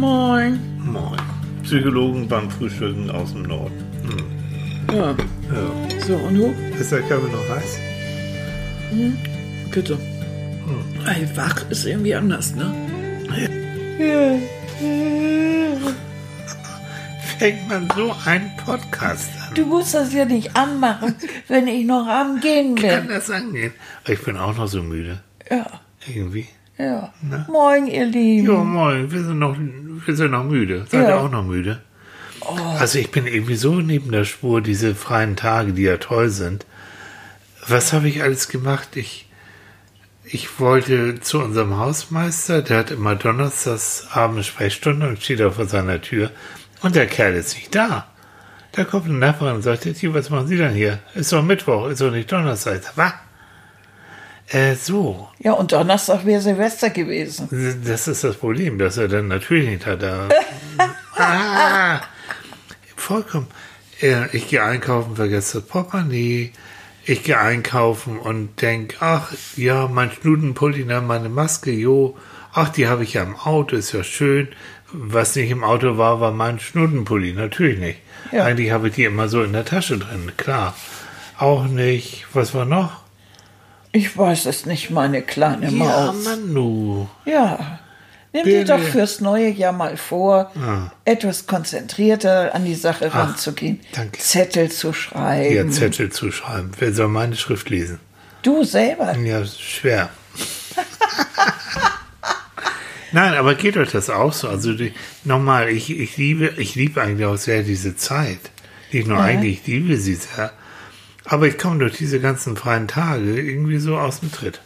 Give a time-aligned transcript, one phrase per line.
[0.00, 0.58] Moin.
[0.82, 1.20] Moin.
[1.62, 3.84] Psychologen beim Frühstücken aus dem Norden.
[4.88, 4.96] Hm.
[4.96, 6.00] Ja, Ja.
[6.06, 6.54] so, und du?
[6.80, 7.78] Ist der Kaffee noch heiß?
[9.70, 9.96] Bitte.
[9.96, 11.06] Hm.
[11.06, 12.72] Ey, wach ist irgendwie anders, ne?
[17.38, 19.54] Fängt man so einen Podcast an?
[19.54, 21.14] Du musst das ja nicht anmachen,
[21.48, 23.08] wenn ich noch am Gehen Kann bin.
[23.08, 23.72] das angehen?
[24.06, 25.20] Ich bin auch noch so müde.
[25.50, 25.66] Ja,
[26.06, 26.46] Irgendwie.
[26.84, 27.12] Ja.
[27.22, 27.46] Na?
[27.50, 28.46] Moin, ihr Lieben.
[28.48, 29.10] Ja, moin.
[29.10, 30.86] Wir sind noch, wir sind noch müde.
[30.90, 31.18] Seid ihr Ja.
[31.18, 31.80] auch noch müde?
[32.78, 36.66] Also ich bin irgendwie so neben der Spur, diese freien Tage, die ja toll sind.
[37.68, 38.96] Was habe ich alles gemacht?
[38.96, 39.28] Ich,
[40.24, 45.66] ich wollte zu unserem Hausmeister, der hat immer donnerstags abends Sprechstunde und steht da vor
[45.66, 46.30] seiner Tür.
[46.82, 48.06] Und der Kerl ist nicht da.
[48.72, 51.00] Da kommt ein Nachbar und sagt, "Tja, was machen Sie denn hier?
[51.14, 52.80] Ist doch Mittwoch, ist doch nicht Donnerstag.
[52.96, 53.12] Was?
[54.50, 55.28] Äh, so.
[55.38, 57.48] Ja, und Donnerstag wäre Silvester gewesen.
[57.84, 60.02] Das ist das Problem, dass er dann natürlich nicht hat.
[60.02, 60.28] Da.
[61.16, 62.00] ah,
[62.96, 63.46] vollkommen.
[64.00, 66.52] Äh, Ich gehe einkaufen, vergesse das Portemonnaie.
[67.04, 72.16] Ich gehe einkaufen und denke, ach ja, mein Schnudenpulli, na, meine Maske, jo.
[72.52, 74.48] Ach, die habe ich ja im Auto, ist ja schön.
[74.92, 77.98] Was nicht im Auto war, war mein Schnudenpulli, natürlich nicht.
[78.32, 78.44] Ja.
[78.44, 80.74] Eigentlich habe ich die immer so in der Tasche drin, klar.
[81.38, 82.26] Auch nicht.
[82.32, 83.00] Was war noch?
[83.92, 85.70] Ich weiß es nicht, meine kleine Ja,
[86.12, 86.24] Maus.
[86.24, 87.08] Manu.
[87.24, 87.80] Ja.
[88.32, 90.92] Nimm dir doch fürs neue Jahr mal vor, Ah.
[91.04, 93.80] etwas konzentrierter an die Sache ranzugehen.
[93.92, 94.20] danke.
[94.20, 95.50] Zettel zu schreiben.
[95.50, 96.70] Hier Zettel zu schreiben.
[96.78, 97.98] Wer soll meine Schrift lesen?
[98.42, 99.16] Du selber.
[99.18, 100.10] Ja, schwer.
[103.12, 104.48] Nein, aber geht euch das auch so?
[104.48, 104.92] Also die,
[105.24, 108.38] nochmal, ich, ich liebe, ich liebe eigentlich auch sehr diese Zeit.
[108.92, 110.52] Nicht nur eigentlich, ich liebe sie sehr.
[111.30, 114.60] Aber ich komme durch diese ganzen freien Tage irgendwie so aus dem Tritt.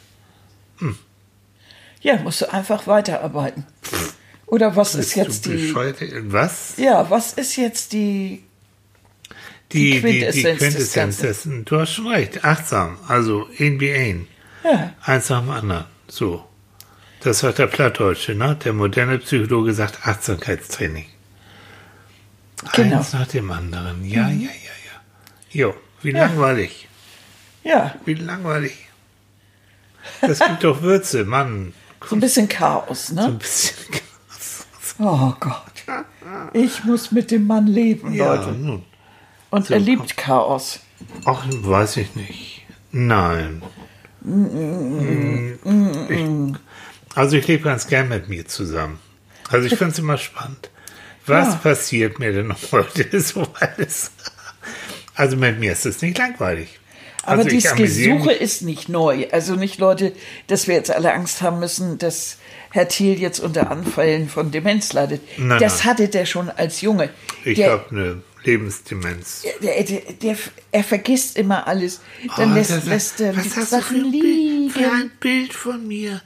[2.00, 3.66] Ja, musst du einfach weiterarbeiten.
[4.46, 6.32] Oder was ist Bist du jetzt die.
[6.32, 6.78] Was?
[6.78, 8.44] Ja, was ist jetzt die.
[9.72, 11.64] Die, die, die Quintessenz des Quintessenz dessen.
[11.66, 12.44] Du hast schon recht.
[12.46, 12.96] Achtsam.
[13.08, 14.26] Also, in wie ein.
[14.64, 15.84] Ja, Eins nach dem anderen.
[16.08, 16.46] So.
[17.20, 18.56] Das hat der Plattdeutsche, ne?
[18.64, 21.06] Der moderne Psychologe sagt Achtsamkeitstraining.
[22.72, 22.98] Genau.
[22.98, 24.02] Eins nach dem anderen.
[24.06, 25.00] Ja, ja, ja, ja.
[25.50, 26.88] Jo, wie langweilig.
[27.62, 28.76] ja, Wie langweilig.
[30.20, 31.72] Das gibt doch Würze, Mann.
[32.06, 33.24] so ein bisschen Chaos, So ne?
[33.26, 33.76] ein bisschen.
[34.98, 35.72] Oh Gott.
[36.52, 38.52] Ich muss mit dem Mann leben, Ja, Leute.
[38.52, 38.84] nun.
[39.50, 40.80] Und so, er liebt Chaos.
[41.24, 42.62] Ach, weiß ich nicht.
[42.92, 43.62] Nein.
[46.08, 46.26] Ich,
[47.16, 48.98] also ich lebe ganz gern mit mir zusammen.
[49.48, 50.70] Also ich finde es immer spannend.
[51.26, 51.54] Was Ja.
[51.56, 54.10] passiert mir denn heute so alles?
[55.14, 56.78] Also mit mir ist es nicht langweilig.
[57.22, 59.26] Aber also dieses Gesuche ist nicht neu.
[59.32, 60.12] Also nicht, Leute,
[60.46, 62.36] dass wir jetzt alle Angst haben müssen, dass
[62.70, 65.22] Herr Thiel jetzt unter Anfällen von Demenz leidet.
[65.38, 65.84] Nein, das nein.
[65.86, 67.08] hatte der schon als Junge.
[67.44, 69.44] Ich habe eine Lebensdemenz.
[69.62, 70.36] der, der, der,
[70.72, 72.00] er vergisst immer alles.
[72.36, 74.78] Dann Oh, lässt, das- lässt er was die hast du für Sachen ein, Bild, für
[74.80, 74.90] liegen.
[74.92, 76.20] ein Bild von mir?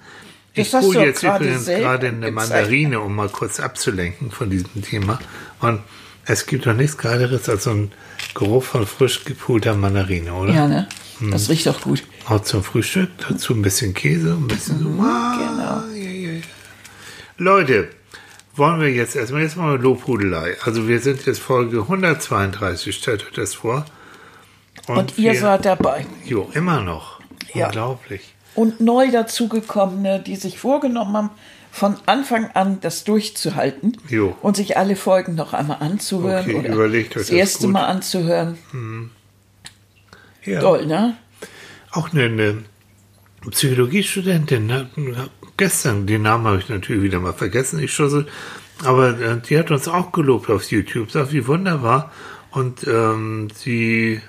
[0.56, 2.32] Das ich hole jetzt gerade übrigens gerade eine.
[2.32, 5.20] Mandarine, um mal kurz abzulenken von diesem Thema.
[5.60, 5.82] Und
[6.26, 7.92] es gibt doch nichts Geileres als so ein
[8.34, 10.52] Geruch von frisch gepulter Mandarine, oder?
[10.52, 10.88] Ja, ne?
[11.18, 11.30] Hm.
[11.32, 12.02] Das riecht doch gut.
[12.28, 14.88] Auch zum Frühstück, dazu ein bisschen Käse, ein bisschen so.
[15.02, 15.94] Ah, genau.
[15.96, 16.40] ja, ja, ja.
[17.38, 17.88] Leute,
[18.54, 20.56] wollen wir jetzt erstmal jetzt mal Lobhudelei.
[20.64, 23.84] Also wir sind jetzt Folge 132, stellt euch das vor.
[24.86, 26.06] Und, ihr wir- seid dabei.
[26.24, 27.20] Jo, immer noch.
[27.54, 27.66] Ja.
[27.66, 28.34] Unglaublich.
[28.54, 31.30] Und neu dazugekommene, die sich vorgenommen haben,
[31.70, 34.36] von Anfang an das durchzuhalten Jo.
[34.42, 37.72] und sich alle Folgen noch einmal anzuhören Okay, oder überlegt das das erste gut.
[37.74, 38.58] Mal anzuhören.
[40.44, 40.60] Ja.
[40.60, 41.16] Toll, ne?
[41.90, 42.64] Auch eine, eine
[43.50, 44.88] Psychologiestudentin, ne,
[45.56, 48.26] gestern, den Namen habe ich natürlich wieder mal vergessen, ich schussel,
[48.84, 52.12] aber äh, die hat uns auch gelobt auf YouTube, sagt, wie wunderbar.
[52.50, 54.20] Und ähm, sie,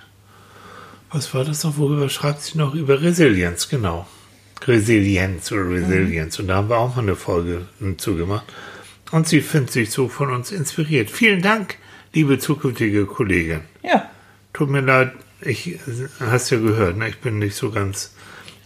[1.11, 2.73] was war das noch, worüber schreibt sie noch?
[2.73, 4.07] Über Resilienz, genau.
[4.67, 6.39] Resilienz oder Resilienz.
[6.39, 8.45] Und da haben wir auch mal eine Folge zugemacht.
[9.11, 11.09] Und sie findet sich so von uns inspiriert.
[11.09, 11.77] Vielen Dank,
[12.13, 13.61] liebe zukünftige Kollegin.
[13.81, 14.09] Ja.
[14.53, 15.79] Tut mir leid, ich
[16.19, 17.09] hast ja gehört, ne?
[17.09, 18.13] ich bin nicht so ganz.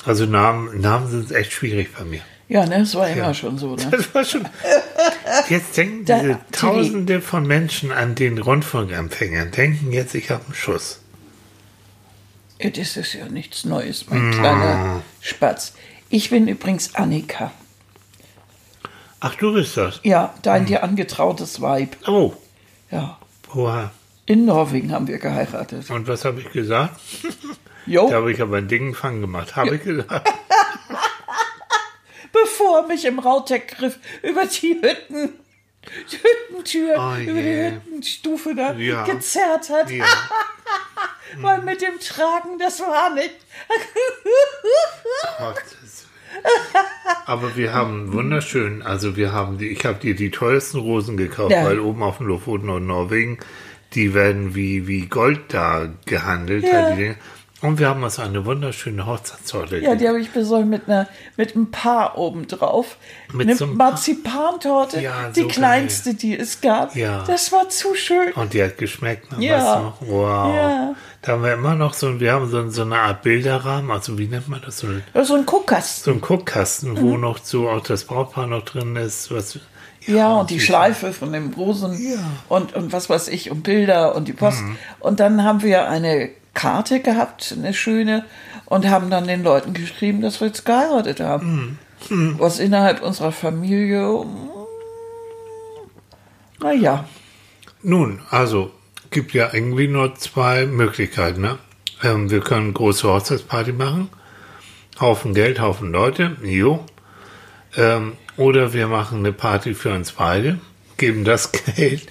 [0.05, 2.21] Also Namen, Namen sind echt schwierig bei mir.
[2.49, 2.79] Ja, ne?
[2.79, 3.33] Das war immer Ja.
[3.33, 3.87] schon so, ne?
[3.91, 4.45] Das war schon.
[5.49, 6.39] Jetzt denken diese.
[6.51, 10.99] Tausende von Menschen an den Rundfunkempfängern, denken jetzt, ich habe einen Schuss.
[12.63, 15.73] Ja, Das ist ja nichts Neues, mein kleiner Spatz.
[16.09, 17.51] Ich bin übrigens Annika.
[19.19, 19.99] Ach, du bist das.
[20.03, 21.95] Ja, dein dir angetrautes Weib.
[22.07, 22.33] Oh,
[22.91, 23.17] Ja.
[23.53, 23.91] oha.
[24.25, 25.89] In Norwegen haben wir geheiratet.
[25.89, 26.97] Und was habe ich gesagt?
[27.85, 29.57] Jo, Da habe ich aber einen dicken Fang gemacht.
[29.57, 30.29] Habe ich gesagt.
[32.31, 35.33] bevor mich im Rauteck griff über die Hütten.
[36.47, 37.71] Hüttentür Oh über die je.
[37.71, 39.03] Hüttenstufe da Ja.
[39.03, 39.89] gezerrt hat.
[39.91, 40.05] Ja.
[41.41, 43.35] Weil mit dem Tragen, das war nicht.
[45.39, 46.07] Gottes.
[47.25, 51.51] Aber wir haben wunderschön, also wir haben die, ich habe dir die teuersten Rosen gekauft,
[51.51, 51.63] Ja.
[51.65, 53.37] weil oben auf dem Lofoten und Norwegen,
[53.93, 56.63] die werden wie, wie Gold da gehandelt.
[56.65, 56.95] Ja.
[57.63, 61.07] Und wir haben uns eine wunderschöne Hochzeitstorte Ja, die habe ich besorgt mit einer
[61.37, 62.97] mit einem Paar oben drauf.
[63.31, 66.95] Mit eine so Marzipantorte, Ja, die so kleinste, die es gab.
[66.95, 67.23] Ja.
[67.25, 68.31] Das war zu schön.
[68.33, 69.45] Und die hat geschmeckt, ne?
[69.45, 69.57] Ja.
[69.57, 70.07] weißt du?
[70.11, 70.55] Wow.
[70.55, 70.95] Ja.
[71.21, 74.27] Da haben wir immer noch so, wir haben so, so eine Art Bilderrahmen, also wie
[74.27, 74.79] nennt man das?
[74.79, 74.87] So,
[75.23, 76.03] So ein Guckkasten.
[76.03, 79.31] so ein Guckkasten, wo noch so auch das Brautpaar noch drin ist.
[79.31, 79.57] Was,
[80.05, 80.15] Mhm.
[80.17, 80.59] Ja, und die.
[80.59, 82.17] Schleife von dem Rosen Ja.
[82.17, 82.23] Mhm.
[82.49, 84.61] und, und was weiß ich, und Bilder und die Post.
[84.99, 88.25] Und dann haben wir eine Karte gehabt, eine schöne,
[88.65, 91.79] und haben dann den Leuten geschrieben, dass wir jetzt geheiratet haben.
[92.09, 92.35] Mhm.
[92.37, 94.25] Was innerhalb unserer Familie,
[96.59, 97.05] naja,
[97.81, 98.71] Nun, also
[99.09, 101.41] gibt ja irgendwie nur zwei Möglichkeiten.
[101.41, 101.57] Ne?
[102.01, 104.09] Ähm, wir können große Hochzeitsparty machen,
[104.99, 106.85] Haufen Geld, Haufen Leute, jo.
[107.75, 110.59] Ähm, oder wir machen eine Party für uns beide,
[110.97, 112.07] geben das Geld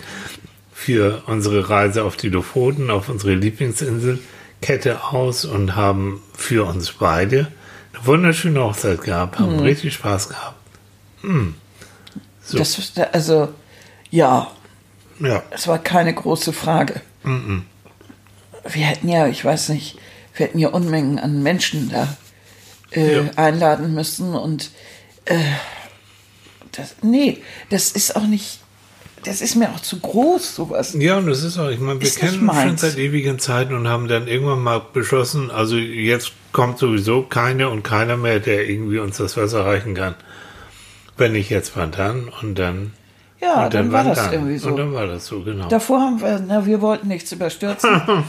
[0.83, 4.19] für unsere Reise auf die Lofoten, auf unsere Lieblingsinsel,
[4.61, 7.47] Kette aus und haben für uns beide
[7.95, 10.57] eine wunderschöne Hochzeit gehabt, haben richtig Spaß gehabt.
[12.45, 12.59] So.
[12.59, 13.49] das also,
[14.11, 14.51] ja,
[15.21, 17.01] Ja, es war keine große Frage.
[17.23, 19.99] Wir hätten ja, ich weiß nicht,
[20.35, 22.17] wir hätten ja Unmengen an Menschen da
[22.91, 23.31] äh, Ja.
[23.37, 24.71] einladen müssen und
[25.27, 25.39] äh,
[26.73, 27.41] das, nee,
[27.71, 28.62] das ist auch nicht,
[29.25, 30.95] das ist mir auch zu groß, sowas.
[30.99, 33.75] Ja, und das ist auch, ich meine, wir Ist kennen uns schon seit ewigen Zeiten
[33.75, 38.69] und haben dann irgendwann mal beschlossen, also jetzt kommt sowieso keine und keiner mehr, der
[38.69, 40.15] irgendwie uns das Wasser reichen kann.
[41.17, 42.31] Wenn nicht jetzt, wann dann?
[42.41, 42.93] Und dann.
[43.41, 44.69] Ja, und dann, war wann das irgendwie so.
[44.69, 45.69] Und dann war das so, genau.
[45.69, 47.91] Davor haben wir, na, wir wollten nichts überstürzen.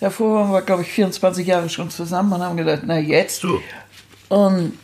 [0.00, 3.40] Davor waren wir, glaube ich, 24 Jahre schon zusammen und haben gedacht, na jetzt.
[3.40, 3.62] so.
[4.28, 4.74] Und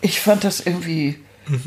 [0.00, 1.18] ich fand das irgendwie,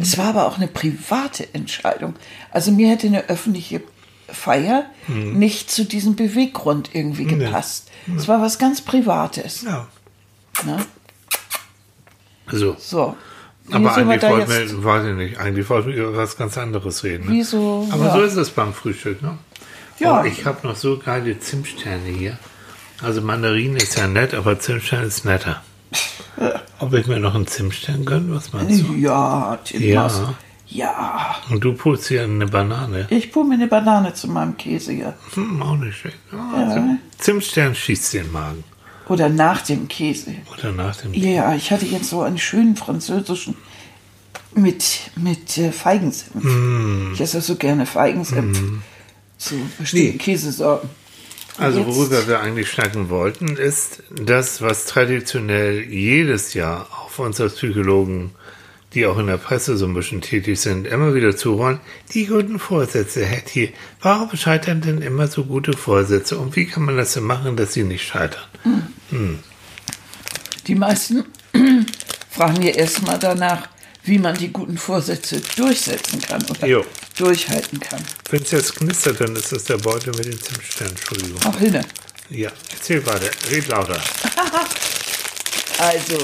[0.01, 2.15] es war aber auch eine private Entscheidung.
[2.51, 3.81] Also mir hätte eine öffentliche
[4.27, 7.89] Feier nicht zu diesem Beweggrund irgendwie gepasst.
[8.15, 9.63] Es war was ganz Privates.
[9.63, 9.87] Ja.
[10.65, 10.77] Ne?
[12.51, 12.75] So.
[12.79, 13.15] So.
[13.71, 17.25] Aber eigentlich wollten wir, weiß ich nicht, eigentlich wollten wir über was ganz anderes reden.
[17.27, 17.33] Ne?
[17.33, 17.87] Wieso?
[17.91, 18.13] Aber Ja.
[18.13, 19.37] so ist es beim Frühstück, ne?
[19.99, 20.21] Ja.
[20.21, 22.39] Oh, ich habe noch so geile Zimtsterne hier.
[23.01, 25.63] Also Mandarin ist ja nett, aber Zimtstern ist netter.
[26.79, 28.35] Ob ich mir noch einen Zimtstern gönne?
[28.35, 28.93] Was meinst du?
[28.93, 29.55] Ja, Ja.
[29.63, 30.21] Tilmas.
[30.67, 31.35] Ja.
[31.49, 33.07] Und du pulst hier eine Banane.
[33.09, 35.15] Ich pule mir eine Banane zu meinem Käse hier.
[35.33, 36.17] Hm, auch nicht schlecht.
[36.31, 38.63] Ah, Zimtstern schießt den Magen.
[39.07, 40.35] Oder nach dem Käse.
[40.55, 41.13] Oder nach dem.
[41.15, 43.55] Ja, ich hatte jetzt so einen schönen französischen
[44.53, 46.43] mit, mit äh, Feigensenf.
[46.43, 47.13] Mm.
[47.13, 48.61] Ich esse so gerne Feigensenf
[49.39, 50.17] zu bestimmten Nee.
[50.17, 50.89] Käsesorten.
[51.59, 57.23] Also Jetzt- worüber wir eigentlich schnacken wollten, ist das, was traditionell jedes Jahr auch für
[57.23, 58.31] uns als Psychologen,
[58.93, 61.79] die auch in der Presse so ein bisschen tätig sind, immer wieder zuhören,
[62.13, 63.71] die guten Vorsätze, Thiel.
[64.01, 66.37] Warum scheitern denn immer so gute Vorsätze?
[66.39, 68.41] Und wie kann man das denn machen, dass sie nicht scheitern?
[70.67, 71.25] Die meisten
[72.31, 73.67] fragen ja erstmal danach,
[74.09, 76.85] wie man die guten Vorsätze durchsetzen kann oder Jo.
[77.17, 78.03] durchhalten kann.
[78.31, 80.95] Wenn es jetzt knistert, dann ist das der Beutel mit den Zimtsternen.
[80.95, 81.39] Entschuldigung.
[81.45, 81.81] Auch hinne.
[82.31, 83.29] Ja, erzähl weiter.
[83.51, 84.01] Red lauter.
[85.81, 86.17] Also,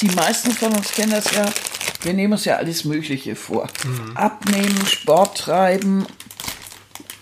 [0.00, 1.44] die meisten von uns kennen das ja.
[2.02, 3.68] Wir nehmen uns ja alles Mögliche vor.
[4.16, 6.04] Abnehmen, Sport treiben,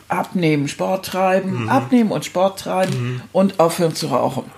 [0.08, 4.50] abnehmen, Sport treiben, abnehmen und Sport treiben und aufhören zu rauchen.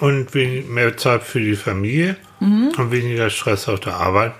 [0.00, 4.34] Und mehr Zeit für die Familie und weniger Stress auf der Arbeit.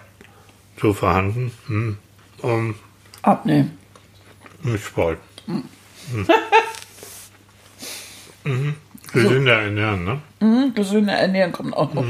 [0.81, 1.53] So vorhanden.
[1.67, 1.99] Hm.
[2.43, 2.75] Um
[3.23, 3.79] Abnehmen.
[4.63, 5.19] mit Sport.
[5.47, 5.65] Hm.
[8.45, 8.75] Mhm.
[9.13, 10.21] Gesünder ernähren, ne?
[10.41, 12.05] Mhm, gesünder Ernährung kommt auch noch.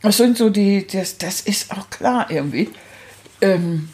[0.00, 2.70] Das sind so die, das, das ist auch klar irgendwie.
[3.40, 3.88] Ähm,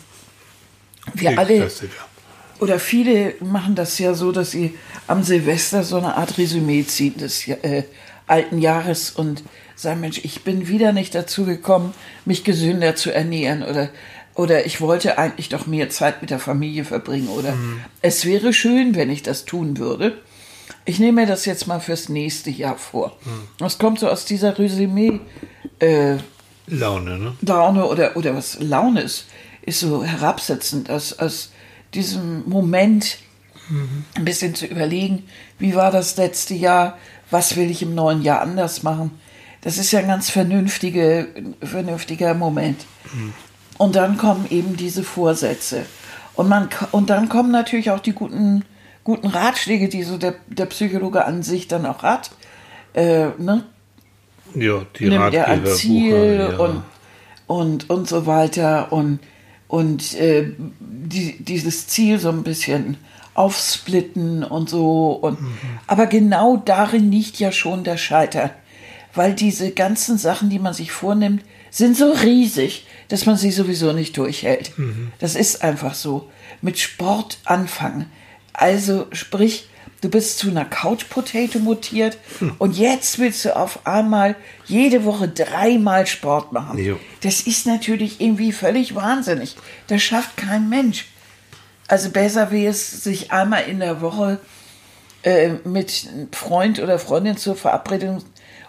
[1.14, 1.68] wir alle,
[2.60, 4.78] oder viele machen das ja so, dass sie
[5.08, 7.84] am Silvester so eine Art Resümee ziehen des äh,
[8.26, 9.42] alten Jahres und
[9.74, 13.90] sagen, Mensch, ich bin wieder nicht dazu gekommen, mich gesünder zu ernähren oder
[14.34, 17.54] oder ich wollte eigentlich doch mehr Zeit mit der Familie verbringen oder
[18.00, 20.16] es wäre schön, wenn ich das tun würde.
[20.86, 23.18] Ich nehme mir das jetzt mal fürs nächste Jahr vor.
[23.58, 25.20] Das kommt so aus dieser Resümee
[25.80, 26.16] äh,
[26.66, 27.36] Laune, ne?
[27.42, 29.26] Laune oder, oder was Laune ist,
[29.62, 31.50] ist so herabsetzend, aus, aus
[31.92, 33.18] diesem Moment
[34.14, 35.24] ein bisschen zu überlegen,
[35.58, 36.98] wie war das letzte Jahr,
[37.32, 39.10] was will ich im neuen Jahr anders machen.
[39.62, 41.28] Das ist ja ein ganz vernünftige,
[41.62, 42.84] vernünftiger Moment.
[43.78, 45.86] Und dann kommen eben diese Vorsätze.
[46.34, 48.64] Und, man, und dann kommen natürlich auch die guten,
[49.04, 52.32] guten Ratschläge, die so der, der Psychologe an sich dann auch hat.
[52.94, 53.64] Äh, ne?
[54.54, 56.58] Ja, die nimmt er ein Ratgeber, Ziel Bucher, ja.
[56.58, 56.82] und,
[57.46, 59.20] und, und so weiter und,
[59.68, 62.98] und äh, die, dieses Ziel so ein bisschen
[63.34, 65.12] aufsplitten und so.
[65.12, 65.56] Und, Mhm.
[65.86, 68.50] Aber genau darin liegt ja schon der Scheitern,
[69.14, 73.92] weil diese ganzen Sachen, die man sich vornimmt, sind so riesig, dass man sie sowieso
[73.92, 74.76] nicht durchhält.
[74.78, 75.12] Mhm.
[75.18, 76.28] Das ist einfach so.
[76.60, 78.06] Mit Sport anfangen.
[78.52, 79.68] Also sprich,
[80.02, 82.52] du bist zu einer Couch Potato mutiert Hm.
[82.58, 84.36] und jetzt willst du auf einmal
[84.66, 86.78] jede Woche dreimal Sport machen.
[86.78, 86.98] Jo.
[87.22, 89.56] Das ist natürlich irgendwie völlig wahnsinnig.
[89.86, 91.06] Das schafft kein Mensch.
[91.92, 94.38] Also besser wäre es, sich einmal in der Woche
[95.24, 98.22] äh, mit einem Freund oder Freundin zur Verabredung,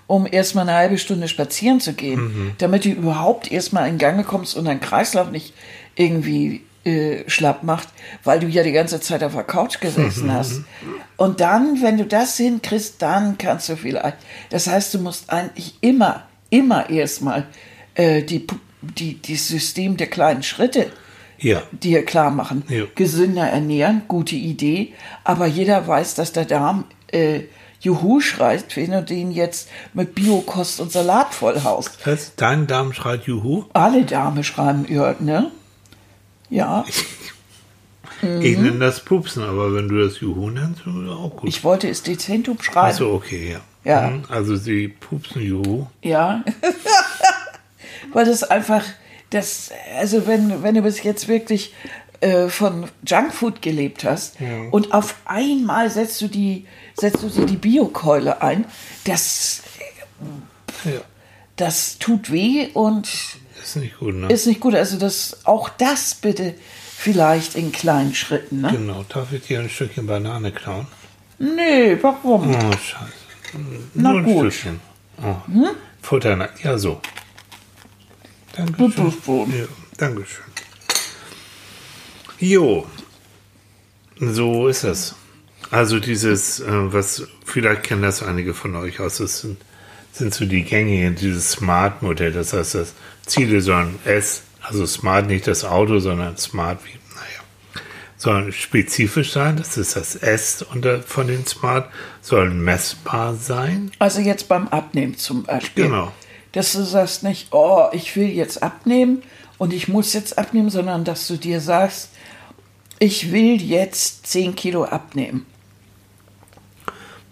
[0.07, 4.57] um erstmal eine halbe Stunde spazieren zu gehen, damit du überhaupt erstmal in Gange kommst
[4.57, 5.53] und dein Kreislauf nicht
[5.95, 7.87] irgendwie äh, schlapp macht,
[8.25, 10.59] weil du ja die ganze Zeit auf der Couch gesessen hast.
[11.15, 14.17] Und dann, wenn du das hinkriegst, dann kannst du vielleicht.
[14.49, 17.47] Das heißt, du musst eigentlich immer, immer erstmal
[17.95, 18.45] äh, die,
[18.81, 20.91] die, die System der kleinen Schritte
[21.39, 22.63] Ja, dir klar machen.
[22.69, 22.83] Ja.
[22.95, 24.93] Gesünder ernähren, gute Idee.
[25.23, 27.41] Aber jeder weiß, dass der Darm äh,
[27.81, 31.97] Juhu schreit, wenn du den jetzt mit Biokost und Salat vollhaust.
[32.05, 32.35] was?
[32.35, 33.65] Dein Darm schreit Juhu?
[33.73, 35.51] Alle Dame schreiben, ja, ne?
[36.49, 36.85] Ja,
[38.41, 41.49] Ich nenne das Pupsen, aber wenn du das Juhu nennst, ist das auch gut.
[41.49, 42.89] Ich wollte es dezent umschreiben.
[42.91, 43.59] Achso, okay, ja.
[43.83, 44.09] Ja.
[44.09, 45.87] Mhm, Also sie pupsen Juhu.
[46.01, 46.41] Ja.
[48.13, 48.83] Weil das einfach,
[49.33, 51.73] das, also wenn, wenn du bis jetzt wirklich
[52.21, 54.35] äh, von Junkfood gelebt hast
[54.71, 56.65] und auf einmal setzt du die,
[56.99, 58.65] setzt du dir die Biokeule ein,
[59.05, 59.63] das,
[60.85, 61.01] Ja.
[61.55, 63.09] das tut weh und
[63.61, 64.27] Ist nicht gut, ne?
[64.27, 64.75] ist nicht gut.
[64.75, 66.53] Also das, auch das bitte
[66.97, 68.61] vielleicht in kleinen Schritten.
[68.61, 68.71] Ne?
[68.71, 69.03] genau.
[69.09, 70.87] Darf ich dir ein Stückchen Banane klauen?
[71.39, 72.49] Nee, warum?
[72.55, 73.57] Oh, scheiße.
[73.95, 74.43] Na Nur ein gut.
[74.43, 74.51] Hm?
[74.51, 74.79] Stückchen.
[75.21, 75.67] Oh.
[76.01, 77.01] Futter, ja, so.
[78.53, 78.75] Dankeschön.
[78.75, 79.59] Blutdruckboden.
[79.59, 79.65] Ja,
[79.97, 80.45] Dankeschön.
[82.39, 82.87] Jo,
[84.19, 85.15] so ist es.
[85.71, 89.57] Also dieses, äh, was, vielleicht kennen das einige von euch aus, das sind,
[90.11, 92.31] sind so die gängigen, dieses Smart-Modell.
[92.31, 92.93] Das heißt, das
[93.25, 97.83] Ziele sollen S, also Smart nicht das Auto, sondern Smart wie, naja,
[98.17, 99.57] sollen spezifisch sein.
[99.57, 101.89] Das ist das S unter, von den Smart,
[102.21, 103.91] sollen messbar sein.
[103.97, 105.85] Also jetzt beim Abnehmen zum Beispiel.
[105.85, 106.11] Genau.
[106.53, 109.21] Dass du sagst nicht, oh, ich will jetzt abnehmen
[109.57, 112.09] und ich muss jetzt abnehmen, sondern dass du dir sagst,
[112.99, 115.45] ich will jetzt 10 Kilo abnehmen.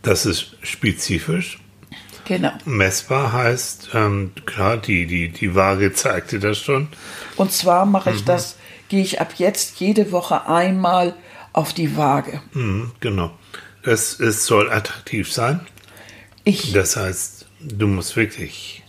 [0.02, 1.60] Das ist spezifisch.
[2.26, 2.52] Genau.
[2.66, 6.88] Messbar heißt, ähm, klar, die, die, die Waage zeigte das schon.
[7.36, 8.16] Und zwar mache Mhm.
[8.18, 8.56] ich das,
[8.90, 11.16] gehe ich ab jetzt jede Woche einmal
[11.54, 12.42] auf die Waage.
[12.54, 13.32] Mhm, genau.
[13.84, 15.60] Es, es soll attraktiv sein.
[16.44, 18.81] Ich, Das heißt, du musst wirklich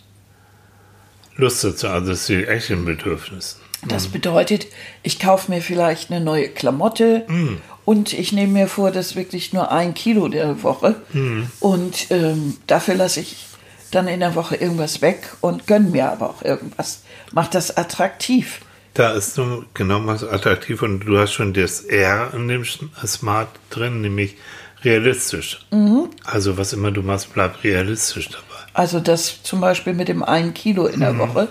[1.37, 3.59] Lust dazu, also das ist die echten Bedürfnis.
[3.89, 4.67] das bedeutet,
[5.03, 7.59] ich kaufe mir vielleicht eine neue Klamotte Mhm.
[7.85, 10.97] und ich nehme mir vor, das wirklich nur ein Kilo der Woche.
[11.12, 11.49] Mhm.
[11.59, 13.47] Und ähm, dafür lasse ich
[13.91, 17.03] dann in der Woche irgendwas weg und gönne mir aber auch irgendwas.
[17.33, 18.61] Macht das attraktiv.
[18.95, 23.49] Da ist so genau was attraktiv und du hast schon das R in dem Smart
[23.71, 24.37] drin, nämlich
[24.85, 25.67] realistisch.
[25.71, 26.11] Mhm.
[26.25, 28.52] Also was immer du machst, bleib realistisch dabei.
[28.75, 31.00] Also das zum Beispiel mit dem einen Kilo in Mhm.
[31.00, 31.49] der Woche.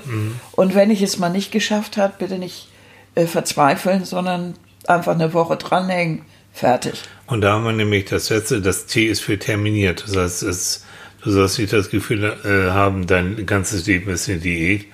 [0.54, 2.68] Und wenn ich es mal nicht geschafft habe, bitte nicht
[3.16, 4.56] äh, verzweifeln, sondern
[4.88, 6.24] einfach eine Woche dranhängen.
[6.54, 7.04] Fertig.
[7.28, 10.04] Und da haben wir nämlich das letzte, das T ist für terminiert.
[10.06, 10.86] Das heißt, es,
[11.24, 14.86] du sollst nicht das Gefühl äh, haben, dein ganzes Leben ist eine Diät,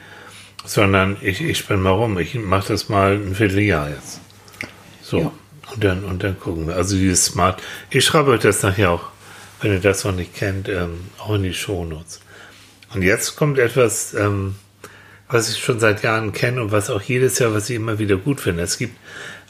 [0.65, 4.19] sondern ich, ich spinne mal rum, ich mache das mal ein Vierteljahr jetzt.
[5.01, 5.19] So.
[5.19, 5.31] Ja.
[5.73, 6.75] Und dann, und dann gucken wir.
[6.75, 7.61] Also dieses Smart.
[7.89, 9.09] Ich schreibe euch das nachher auch,
[9.61, 12.19] wenn ihr das noch nicht kennt, ähm, auch in die Shownotes.
[12.93, 14.55] Und jetzt kommt etwas, ähm,
[15.29, 18.17] was ich schon seit Jahren kenne und was auch jedes Jahr, was ich immer wieder
[18.17, 18.63] gut finde.
[18.63, 18.97] Es gibt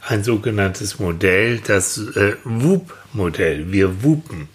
[0.07, 3.71] ein sogenanntes Modell, das äh, WUP-Modell.
[3.71, 4.47] Wir wupen.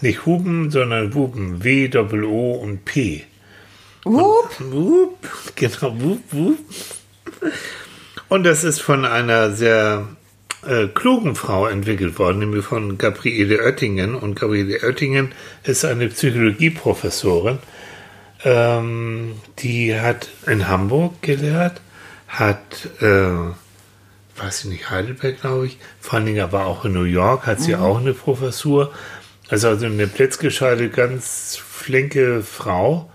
[0.00, 1.64] Nicht hupen, sondern wupen.
[1.64, 3.24] W, Doppel O und P.
[4.04, 4.50] Wupp.
[4.60, 5.18] Wup,
[5.56, 6.58] genau, wup, wup.
[8.28, 10.08] Und das ist von einer sehr
[10.66, 14.14] äh, klugen Frau entwickelt worden, nämlich von Gabriele Oettingen.
[14.14, 15.32] Und Gabriele Oettingen
[15.64, 17.58] ist eine Psychologieprofessorin,
[18.44, 21.80] ähm, die hat in Hamburg gelehrt,
[22.28, 23.50] hat, äh,
[24.36, 27.60] weiß ich nicht, Heidelberg, glaube ich, vor allen Dingen aber auch in New York hat
[27.60, 28.92] sie auch eine Professur.
[29.48, 33.10] Also, also eine blitzgescheite, ganz flinke Frau.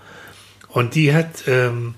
[0.69, 1.95] Und die hat ähm,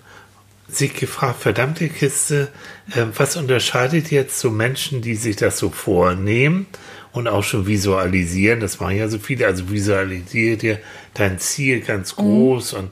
[0.76, 2.50] sich gefragt, verdammte Kiste,
[2.96, 6.68] äh, was unterscheidet jetzt so Menschen, die sich das so vornehmen
[7.12, 10.80] und auch schon visualisieren, das machen ja so viele, also visualisiere dir
[11.14, 12.80] dein Ziel ganz groß mhm.
[12.80, 12.92] und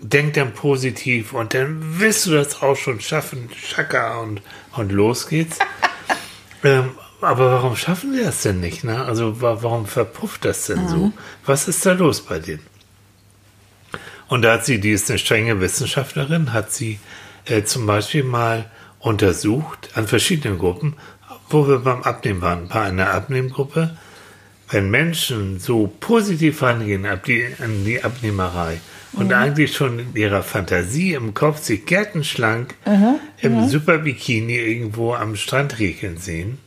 [0.00, 4.42] denk dann positiv und dann wirst du das auch schon schaffen, Schaka und,
[4.72, 5.58] und los geht's.
[6.64, 8.84] ähm, aber warum schaffen wir das denn nicht?
[8.84, 9.04] Ne?
[9.04, 10.88] Also warum verpufft das denn mhm.
[10.88, 11.12] so?
[11.44, 12.62] Was ist da los bei denen?
[14.28, 16.98] Und da hat sie, die ist eine strenge Wissenschaftlerin, hat sie
[17.46, 18.66] äh, zum Beispiel mal
[19.00, 20.94] untersucht an verschiedenen Gruppen,
[21.48, 23.96] wo wir beim Abnehmen waren, bei einer Abnehmgruppe,
[24.70, 28.80] wenn Menschen so positiv rangehen an die, an die Abnehmerei
[29.12, 29.32] und mhm.
[29.32, 33.18] eigentlich schon in ihrer Fantasie im Kopf sich gärtenschlank mhm.
[33.40, 33.68] im mhm.
[33.68, 36.58] Superbikini irgendwo am Strand riechen sehen,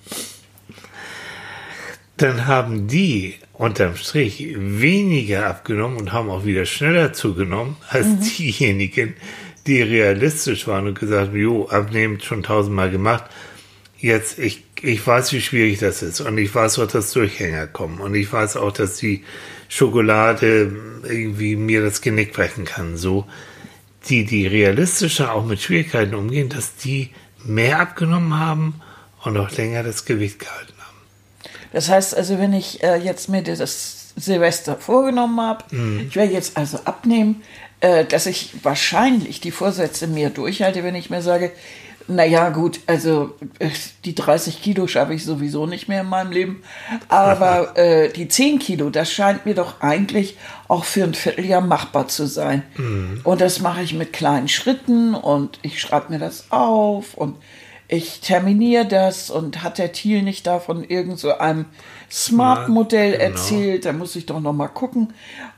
[2.17, 8.21] dann haben die unterm Strich weniger abgenommen und haben auch wieder schneller zugenommen als mhm.
[8.21, 9.13] diejenigen,
[9.67, 13.25] die realistisch waren und gesagt haben, jo, abnehmen schon tausendmal gemacht.
[13.99, 17.99] Jetzt, ich, ich weiß, wie schwierig das ist und ich weiß auch, dass Durchhänger kommen
[17.99, 19.23] und ich weiß auch, dass die
[19.69, 22.97] Schokolade irgendwie mir das Genick brechen kann.
[22.97, 23.27] So,
[24.09, 27.11] die, die realistischer auch mit Schwierigkeiten umgehen, dass die
[27.45, 28.81] mehr abgenommen haben
[29.23, 30.70] und auch länger das Gewicht gehalten.
[31.73, 36.07] Das heißt also, wenn ich äh, jetzt mir das Silvester vorgenommen habe, mhm.
[36.07, 37.41] ich werde jetzt also abnehmen,
[37.79, 41.51] äh, dass ich wahrscheinlich die Vorsätze mehr durchhalte, wenn ich mir sage,
[42.07, 43.69] naja, gut, also äh,
[44.05, 46.63] die 30 Kilo schaffe ich sowieso nicht mehr in meinem Leben.
[47.07, 50.37] Aber äh, die 10 Kilo, das scheint mir doch eigentlich
[50.67, 52.63] auch für ein Vierteljahr machbar zu sein.
[52.75, 53.21] Mhm.
[53.23, 57.37] Und das mache ich mit kleinen Schritten und ich schreibe mir das auf und
[57.91, 61.65] ich terminiere das und hat der Thiel nicht da von irgend so einem
[62.09, 63.23] Smart-Modell genau.
[63.23, 65.13] erzählt, da muss ich doch noch mal gucken.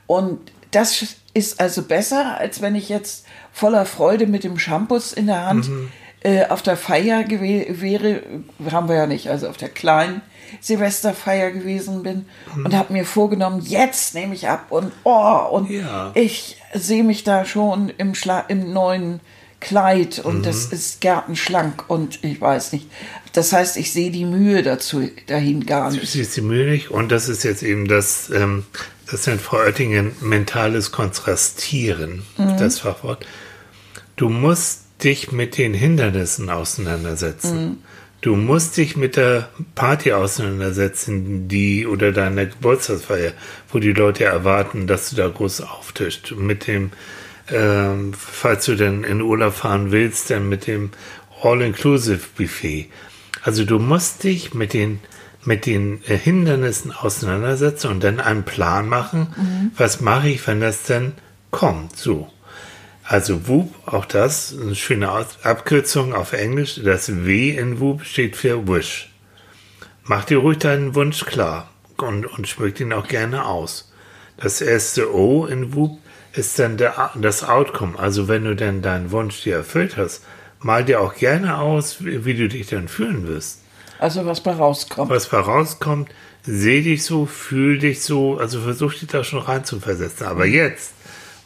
[0.08, 0.40] Und
[0.72, 5.46] das ist also besser, als wenn ich jetzt voller Freude mit dem Shampoo in der
[5.46, 5.92] Hand mhm.
[6.24, 8.22] äh, auf der Feier wäre,
[8.68, 10.20] haben wir ja nicht, also auf der kleinen
[10.60, 12.66] Silvesterfeier gewesen bin mhm.
[12.66, 16.10] und habe mir vorgenommen, jetzt nehme ich ab und oh, und ja.
[16.14, 19.20] ich sehe mich da schon im, Schla im neuen
[19.64, 20.42] Kleid und mhm.
[20.42, 22.86] das ist gärtenschlank und ich weiß nicht.
[23.32, 26.02] Das heißt, ich sehe die Mühe dazu dahin gar nicht.
[26.02, 28.64] Du siehst die Mühe nicht und das ist jetzt eben das, ähm,
[29.10, 32.58] das nennt Frau Oettingen mentales Kontrastieren, mhm.
[32.58, 33.24] das Fachwort.
[34.16, 37.64] Du musst dich mit den Hindernissen auseinandersetzen.
[37.64, 37.78] Mhm.
[38.20, 43.32] Du musst dich mit der Party auseinandersetzen, die oder deiner Geburtstagsfeier,
[43.70, 46.36] wo die Leute erwarten, dass du da groß auftischst.
[46.36, 46.90] Mit dem
[47.50, 50.90] ähm, falls du denn in Urlaub fahren willst, dann mit dem
[51.42, 52.88] All-Inclusive-Buffet.
[53.42, 55.00] Also du musst dich mit den,
[55.44, 59.70] mit den äh, Hindernissen auseinandersetzen und dann einen Plan machen, mhm.
[59.76, 61.12] was mache ich, wenn das denn
[61.50, 61.96] kommt.
[61.96, 62.30] So.
[63.06, 66.80] Also WUP, auch das, eine schöne Abkürzung auf Englisch.
[66.82, 69.10] Das W in WUP steht für Wish.
[70.04, 73.92] Mach dir ruhig deinen Wunsch klar und, und schmückt ihn auch gerne aus.
[74.38, 75.98] Das erste O in WUP
[76.34, 77.98] ist dann der, das Outcome.
[77.98, 80.22] Also wenn du dann deinen Wunsch dir erfüllt hast,
[80.60, 83.60] mal dir auch gerne aus, wie, wie du dich dann fühlen wirst.
[83.98, 85.10] Also was bei rauskommt.
[85.10, 86.10] Was bei rauskommt,
[86.42, 90.26] seh dich so, fühl dich so, also versuch dich da schon rein zu versetzen.
[90.26, 90.54] Aber mhm.
[90.54, 90.92] jetzt,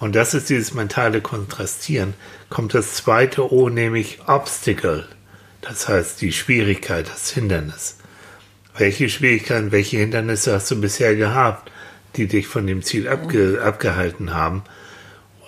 [0.01, 2.15] und das ist dieses mentale Kontrastieren,
[2.49, 5.07] kommt das zweite O, nämlich Obstacle.
[5.61, 7.99] Das heißt die Schwierigkeit, das Hindernis.
[8.77, 11.71] Welche Schwierigkeiten, welche Hindernisse hast du bisher gehabt,
[12.19, 14.63] die dich von dem Ziel abge, abgehalten haben?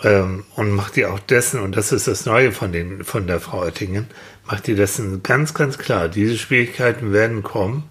[0.03, 3.41] ähm, und macht dir auch dessen, und das ist das Neue von, den, von der
[3.41, 4.07] Frau Oettingen,
[4.47, 7.85] macht dir dessen ganz, ganz klar, diese Schwierigkeiten werden kommen.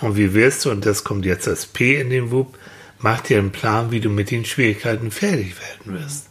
[0.00, 2.54] Und wie wirst du, und das kommt jetzt das P in den WUP,
[2.98, 6.28] mach dir einen Plan, wie du mit den Schwierigkeiten fertig werden wirst.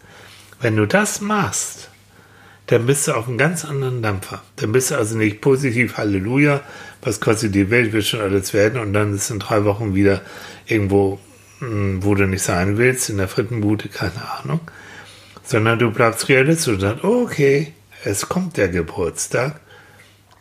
[0.61, 1.89] Wenn du das machst,
[2.67, 4.43] dann bist du auf einem ganz anderen Dampfer.
[4.57, 6.61] Dann bist du also nicht positiv, Halleluja,
[7.01, 10.21] was kostet die Welt, wird schon alles werden und dann ist in drei Wochen wieder
[10.65, 11.19] irgendwo,
[12.01, 14.59] wo du nicht sein willst, in der Frittenbude, keine Ahnung,
[15.43, 17.73] sondern du bleibst realistisch und sagst, okay,
[18.03, 19.59] es kommt der Geburtstag,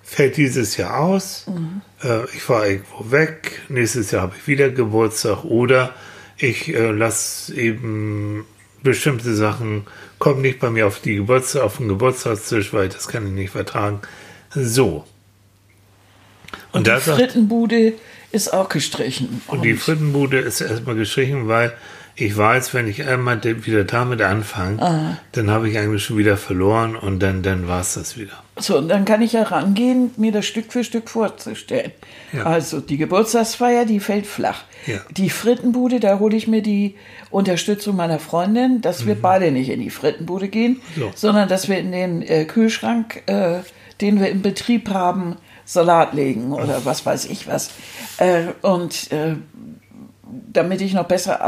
[0.02, 1.80] fällt dieses Jahr aus, mhm.
[2.02, 5.94] äh, ich fahre irgendwo weg, nächstes Jahr habe ich wieder Geburtstag oder
[6.36, 8.44] ich äh, lasse eben
[8.82, 9.86] bestimmte Sachen,
[10.18, 13.50] kommen nicht bei mir auf, die Geburtstag, auf den Geburtstagstisch, weil das kann ich nicht
[13.50, 14.00] vertragen.
[14.50, 15.04] So.
[16.72, 17.94] Und, und die Frittenbude
[18.34, 19.40] ist auch gestrichen.
[19.46, 21.72] Und die Frittenbude ist erstmal gestrichen, weil
[22.16, 26.36] Ich weiß, wenn ich einmal de- wieder damit anfange, dann habe ich eigentlich schon wieder
[26.36, 28.34] verloren und dann, dann war es das wieder.
[28.56, 31.90] So, und dann kann ich herangehen, mir das Stück für Stück vorzustellen.
[32.32, 32.44] Ja.
[32.44, 34.62] Also die Geburtstagsfeier, die fällt flach.
[34.86, 34.98] Ja.
[35.10, 36.94] Die Frittenbude, da hole ich mir die
[37.30, 41.00] Unterstützung meiner Freundin, dass wir beide nicht in die Frittenbude gehen, Mhm.
[41.00, 41.12] So.
[41.16, 43.58] sondern dass wir in den äh, Kühlschrank, äh,
[44.00, 47.70] den wir im Betrieb haben, Salat legen oder was weiß ich was.
[48.18, 49.36] Äh, und äh,
[50.52, 51.40] damit ich noch besser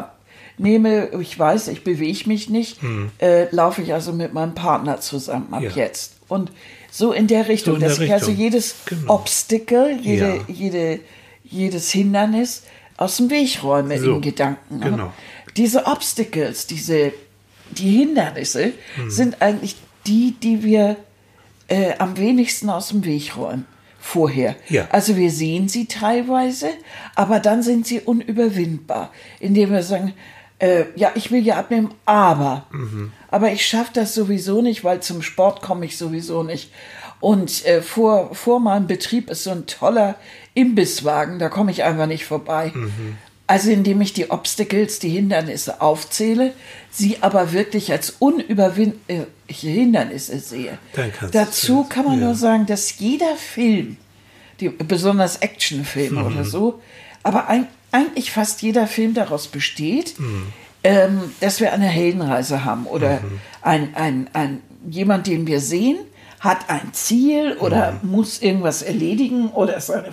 [0.57, 2.79] abnehme, ich weiß, ich bewege mich nicht,
[3.19, 5.71] äh, laufe ich also mit meinem Partner zusammen ab Ja.
[5.71, 6.15] jetzt.
[6.29, 6.51] Und
[6.91, 8.43] so in der Richtung, in der dass ich also Richtung.
[8.45, 9.15] jedes Genau.
[9.15, 10.41] Obstacle, jede, Ja.
[10.49, 11.01] jede,
[11.45, 12.63] jedes Hindernis
[12.97, 14.81] aus dem Weg räume So, in Gedanken.
[14.81, 15.13] genau.
[15.57, 17.13] Diese Obstacles, diese,
[17.71, 19.11] die Hindernisse Hm.
[19.11, 19.77] sind eigentlich
[20.07, 20.97] die, die wir
[21.69, 23.67] äh, am wenigsten aus dem Weg räumen.
[24.07, 24.55] Vorher.
[24.69, 24.87] Ja.
[24.93, 26.69] Also wir sehen sie teilweise,
[27.17, 30.15] aber dann sind sie unüberwindbar, indem wir sagen,
[30.61, 32.67] äh, ja, ich will ja abnehmen, aber,
[33.33, 36.71] aber ich schaffe das sowieso nicht, weil zum Sport komme ich sowieso nicht.
[37.19, 40.15] Und äh, vor, vor meinem Betrieb ist so ein toller
[40.55, 42.73] Imbisswagen, da komme ich einfach nicht vorbei.
[43.49, 46.53] Also indem ich die Obstacles, die Hindernisse aufzähle,
[46.91, 50.79] sie aber wirklich als unüberwindliche Hindernisse sehe.
[51.33, 52.27] Dazu kann man ja.
[52.27, 53.97] nur sagen, dass jeder Film,
[54.61, 56.27] die, besonders Actionfilme Mhm.
[56.27, 56.81] oder so,
[57.23, 60.47] aber ein, eigentlich fast jeder Film daraus besteht, Mhm.
[60.83, 63.21] ähm, dass wir eine Heldenreise haben oder
[63.63, 65.99] ein, ein, ein, jemand, den wir sehen,
[66.41, 68.11] hat ein Ziel oder Mhm.
[68.11, 70.09] muss irgendwas erledigen oder seine,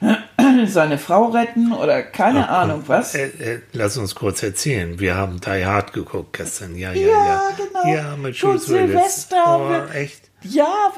[0.66, 3.14] seine Frau retten oder keine Ahnung was.
[3.14, 4.98] Äh, äh, lass uns kurz erzählen.
[5.00, 6.76] Wir haben Die Hard geguckt gestern.
[6.76, 7.42] Ja, ja, Ja, ja.
[7.56, 7.94] genau.
[7.94, 8.66] Ja, mit Willis.
[8.66, 10.22] Silvester Oh, echt?
[10.42, 10.92] Ja,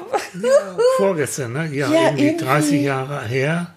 [0.97, 1.67] Vorgestern, ne?
[1.71, 2.45] Ja, Ja, irgendwie, irgendwie.
[2.45, 3.67] 30 Jahre her.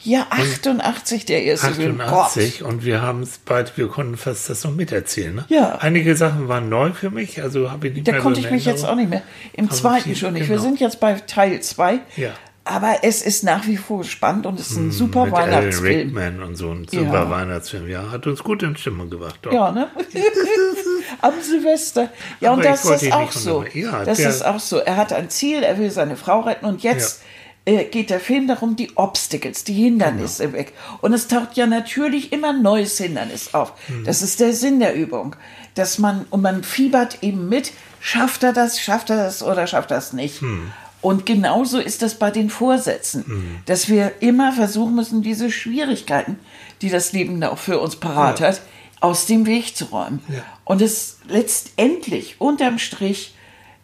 [0.00, 2.00] ja, 88 der erste Film.
[2.00, 5.34] 88 und wir haben es bald, wir konnten fast das noch miterzählen.
[5.34, 5.44] Ne?
[5.48, 5.76] Ja.
[5.80, 8.52] Einige Sachen waren neu für mich, also habe ich nicht Da mehr konnte so ich
[8.52, 9.22] mich jetzt auch nicht mehr.
[9.54, 10.46] Im zweiten schon nicht.
[10.46, 10.56] genau.
[10.56, 12.00] Wir sind jetzt bei Teil 2.
[12.16, 12.30] Ja.
[12.70, 15.96] Aber es ist nach wie vor spannend und es ist ein super Mit Alan Weihnachtsfilm.
[16.16, 17.00] Rickman und so ein Ja.
[17.00, 17.88] super Weihnachtsfilm.
[17.88, 19.38] Ja, hat uns gut in Stimmung gebracht.
[19.40, 19.52] Doch.
[19.52, 19.88] Ja, ne?
[21.22, 22.10] Am Silvester.
[22.40, 23.64] Ja, Aber und das ist auch so.
[23.72, 24.78] Ja, das ist auch so.
[24.78, 27.22] Er hat ein Ziel, er will seine Frau retten und jetzt
[27.64, 30.58] äh, geht der Film darum, die Obstacles, die Hindernisse Genau.
[30.58, 30.74] weg.
[31.00, 33.72] Und es taucht ja natürlich immer ein neues Hindernis auf.
[33.88, 34.04] Mhm.
[34.04, 35.36] Das ist der Sinn der Übung.
[35.74, 39.90] Dass man, und man fiebert eben mit, schafft er das, schafft er das oder schafft
[39.90, 40.40] er es nicht.
[40.42, 40.70] Hm.
[41.00, 46.38] Und genauso ist das bei den Vorsätzen, dass wir immer versuchen müssen, diese Schwierigkeiten,
[46.82, 48.60] die das Leben auch für uns parat hat,
[49.00, 50.20] aus dem Weg zu räumen.
[50.28, 50.42] Ja.
[50.64, 53.34] Und es letztendlich, unterm Strich,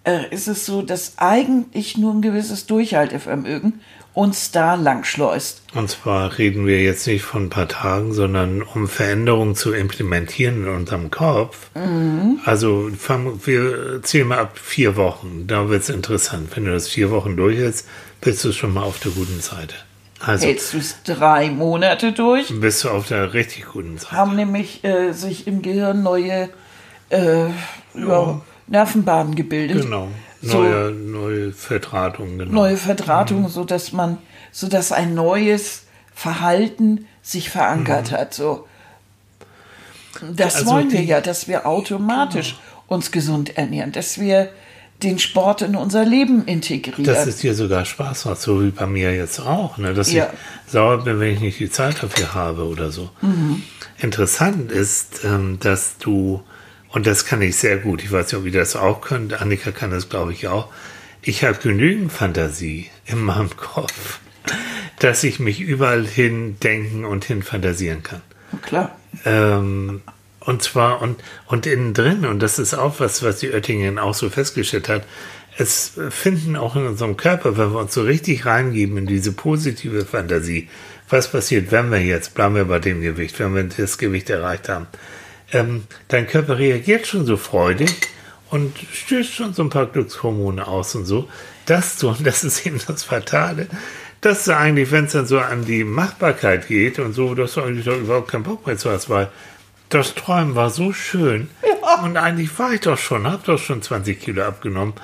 [0.05, 3.81] äh, ist es so, dass eigentlich nur ein gewisses Durchhaltevermögen
[4.15, 5.63] uns da langschleust.
[5.75, 10.63] Und zwar reden wir jetzt nicht von ein paar Tagen, sondern um Veränderungen zu implementieren
[10.63, 11.71] in unserem Kopf.
[11.75, 12.39] Mhm.
[12.45, 15.47] Also fangen, wir zählen mal ab vier Wochen.
[15.49, 16.49] Da wird es interessant.
[16.55, 17.87] Wenn du das vier Wochen durch hast,
[18.21, 19.75] bist du schon mal auf der guten Seite.
[20.21, 24.13] Also Hältst du es drei Monate durch, bist du auf der richtig guten Seite.
[24.13, 26.49] haben nämlich äh, sich im Gehirn neue
[27.11, 27.49] äh,
[27.95, 29.83] ja, Nervenbahnen gebildet.
[29.83, 30.09] Genau.
[30.45, 32.53] So- Neue, neue Verdrahtung, genau.
[32.53, 34.19] neue Verdrahtung, so dass man,
[34.53, 38.35] so dass ein neues Verhalten sich verankert hat.
[38.35, 38.67] So,
[40.37, 44.51] das Also wollen wir ja, dass wir automatisch uns gesund ernähren, dass wir
[45.03, 47.05] den Sport in unser Leben integrieren.
[47.05, 49.77] Dass es dir sogar Spaß macht, so wie bei mir jetzt auch.
[49.77, 49.93] Ne?
[49.93, 50.31] Dass Ja.
[50.67, 53.11] ich sauer bin, wenn ich nicht die Zeit dafür habe oder so.
[53.99, 56.43] Interessant ist, ähm, dass du,
[56.95, 59.73] und das kann ich sehr gut, ich weiß nicht, ob ihr das auch könnt, Annika
[59.73, 60.69] kann das, glaube ich, auch.
[61.23, 64.21] Ich habe genügend Fantasie in meinem Kopf,
[65.01, 68.21] dass ich mich überall hin denken und hin fantasieren kann.
[68.63, 68.97] Klar.
[69.25, 70.03] Ähm,
[70.39, 74.15] und zwar, und, und innen drin, und das ist auch was, was die Oettingen auch
[74.15, 75.03] so festgestellt hat,
[75.59, 80.05] es finden auch in unserem Körper, wenn wir uns so richtig reingeben in diese positive
[80.05, 80.69] Fantasie,
[81.09, 84.69] was passiert, wenn wir jetzt, bleiben wir bei dem Gewicht, wenn wir das Gewicht erreicht
[84.69, 84.87] haben,
[85.55, 87.91] ähm, dein Körper reagiert schon so freudig
[88.51, 91.29] und stößt schon so ein paar Glückshormone aus und so,
[91.67, 93.69] dass du, und das ist eben das Fatale,
[94.21, 97.63] dass du eigentlich, wenn es dann so an die Machbarkeit geht und so, dass du
[97.63, 99.29] eigentlich doch überhaupt keinen Bock mehr zu hast, weil
[99.91, 101.49] das Träumen war so schön.
[102.03, 104.95] Und eigentlich war ich doch schon, hab doch schon 20 Kilo abgenommen.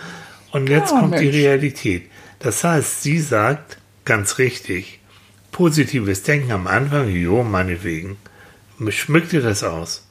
[0.52, 1.36] Und jetzt Ja, kommt die Mensch.
[1.36, 2.10] Realität.
[2.38, 5.00] Das heißt, sie sagt ganz richtig,
[5.52, 8.16] positives Denken am Anfang, jo, meinetwegen,
[8.88, 10.06] schmück dir das aus,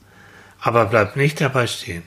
[0.61, 2.03] aber bleib nicht dabei stehen.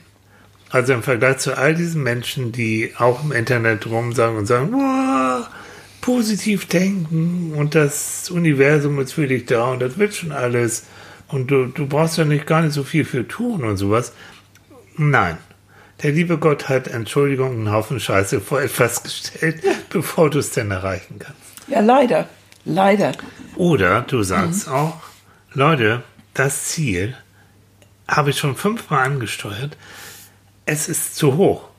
[0.69, 5.47] Also im Vergleich zu all diesen Menschen, die auch im Internet rumsagen und sagen, wow,
[6.01, 10.85] positiv denken und das Universum ist für dich da und das wird schon alles
[11.27, 14.13] und du, du brauchst ja nicht gar nicht so viel für tun und sowas.
[14.97, 15.37] Nein.
[16.01, 20.69] Der liebe Gott hat, Entschuldigung, einen Haufen Scheiße vor etwas gestellt, bevor du es denn
[20.71, 21.39] erreichen kannst.
[21.67, 22.27] Ja, leider.
[22.65, 23.13] Leider.
[23.55, 24.73] Oder du sagst mhm.
[24.73, 25.01] auch,
[25.53, 27.15] Leute, das Ziel
[28.07, 29.77] habe ich schon fünfmal angesteuert.
[30.65, 31.69] Es ist zu hoch.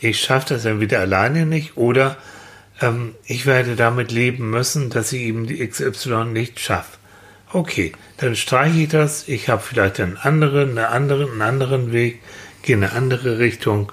[0.00, 2.16] Ich schaffe das entweder alleine nicht oder
[2.80, 6.98] ähm, ich werde damit leben müssen, dass ich eben die XY nicht schaffe.
[7.52, 9.28] Okay, dann streiche ich das.
[9.28, 12.20] Ich habe vielleicht einen anderen, einen anderen, einen anderen Weg,
[12.62, 13.92] gehe in eine andere Richtung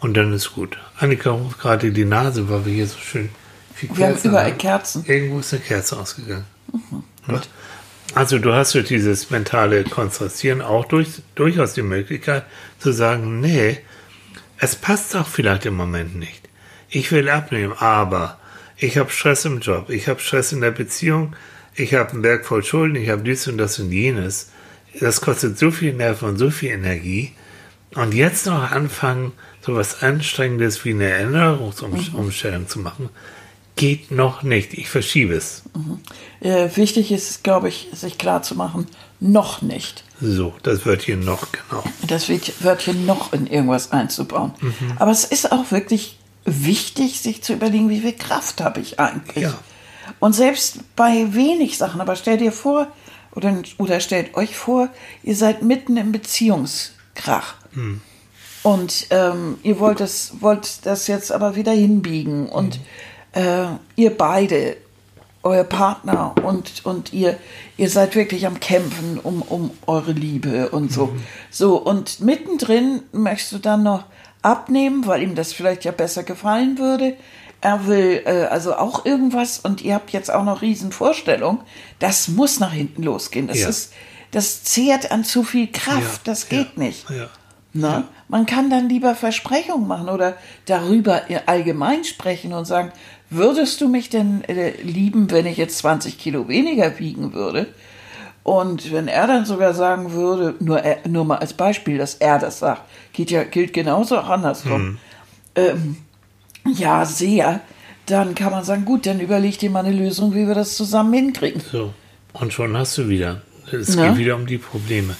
[0.00, 0.78] und dann ist gut.
[0.98, 3.28] Annika ruft gerade die Nase, weil wir hier so schön
[3.74, 4.58] viel Kerzen Wir haben überall haben.
[4.58, 5.04] Kerzen.
[5.06, 6.44] Irgendwo ist eine Kerze ausgegangen.
[6.72, 7.48] Mhm, gut.
[8.14, 12.44] Also du hast durch dieses mentale Kontrastieren auch durch, durchaus die Möglichkeit
[12.78, 13.78] zu sagen, nee,
[14.58, 16.48] es passt auch vielleicht im Moment nicht.
[16.90, 18.38] Ich will abnehmen, aber
[18.76, 21.34] ich habe Stress im Job, ich habe Stress in der Beziehung,
[21.74, 24.50] ich habe einen Berg voll Schulden, ich habe dies und das und jenes.
[25.00, 27.32] Das kostet so viel Nerven und so viel Energie.
[27.94, 32.68] Und jetzt noch anfangen, so was Anstrengendes wie eine Erinnerungsumstellung mhm.
[32.68, 33.08] zu machen,
[33.76, 34.74] geht noch nicht.
[34.74, 35.62] Ich verschiebe es.
[35.74, 36.00] Mhm.
[36.40, 38.86] Äh, wichtig ist, glaube ich, sich klar zu machen,
[39.20, 40.04] noch nicht.
[40.20, 41.84] So, das Wörtchen noch, genau.
[42.06, 44.52] Das Wörtchen noch in irgendwas einzubauen.
[44.60, 44.92] Mhm.
[44.98, 49.44] Aber es ist auch wirklich wichtig, sich zu überlegen, wie viel Kraft habe ich eigentlich.
[49.44, 49.58] Ja.
[50.18, 52.88] Und selbst bei wenig Sachen, aber stell dir vor,
[53.34, 54.88] oder, oder stellt euch vor,
[55.22, 57.54] ihr seid mitten im Beziehungskrach.
[57.72, 58.00] Mhm.
[58.64, 62.48] Und ähm, ihr wollt das, wollt das jetzt aber wieder hinbiegen.
[62.48, 62.84] Und mhm
[63.32, 63.66] äh,
[63.96, 64.76] ihr beide,
[65.42, 67.36] euer Partner und, und ihr,
[67.76, 71.06] ihr seid wirklich am Kämpfen um, um eure Liebe und so.
[71.06, 71.22] Mhm.
[71.50, 74.04] So, und mittendrin möchtest du dann noch
[74.42, 77.16] abnehmen, weil ihm das vielleicht ja besser gefallen würde.
[77.60, 81.60] Er will äh, also auch irgendwas und ihr habt jetzt auch noch Riesenvorstellungen.
[81.98, 83.46] Das muss nach hinten losgehen.
[83.46, 83.68] Das ja.
[83.68, 83.92] ist,
[84.32, 86.00] das zehrt an zu viel Kraft.
[86.26, 87.06] Ja, das geht ja, nicht.
[87.72, 88.04] Na?
[88.28, 92.92] Man kann dann lieber Versprechungen machen oder darüber allgemein sprechen und sagen,
[93.34, 97.66] würdest du mich denn äh, lieben, wenn ich jetzt 20 Kilo weniger wiegen würde?
[98.42, 102.38] Und wenn er dann sogar sagen würde, nur, er, nur mal als Beispiel, dass er
[102.38, 104.82] das sagt, geht ja, gilt genauso auch andersrum.
[104.82, 104.98] Mhm.
[105.54, 105.96] Ähm,
[106.74, 107.60] ja, sehr.
[108.06, 111.12] Dann kann man sagen, gut, dann überleg dir mal eine Lösung, wie wir das zusammen
[111.12, 111.60] hinkriegen.
[111.60, 111.94] So.
[112.32, 113.42] Und schon hast du wieder.
[113.70, 114.08] Es Na?
[114.08, 115.14] geht wieder um die Probleme.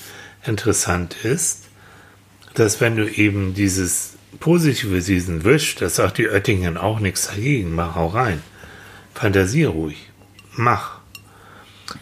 [0.44, 1.68] Interessant ist,
[2.54, 7.74] dass wenn du eben dieses Positive diesen Wisch, das sagt die Oettingen auch nichts dagegen,
[7.74, 8.42] mach auch rein.
[9.14, 10.08] Fantasier ruhig.
[10.52, 10.98] Mach.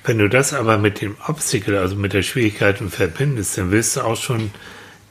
[0.04, 4.02] Wenn du das aber mit dem Obstacle, also mit der Schwierigkeit verbindest, dann willst du
[4.02, 4.50] auch schon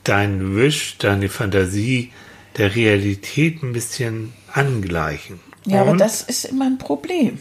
[0.04, 2.12] deinen Wisch, deine Fantasie
[2.56, 5.40] der Realität ein bisschen angleichen.
[5.66, 5.88] Ja, Und?
[5.88, 7.38] aber das ist immer ein Problem.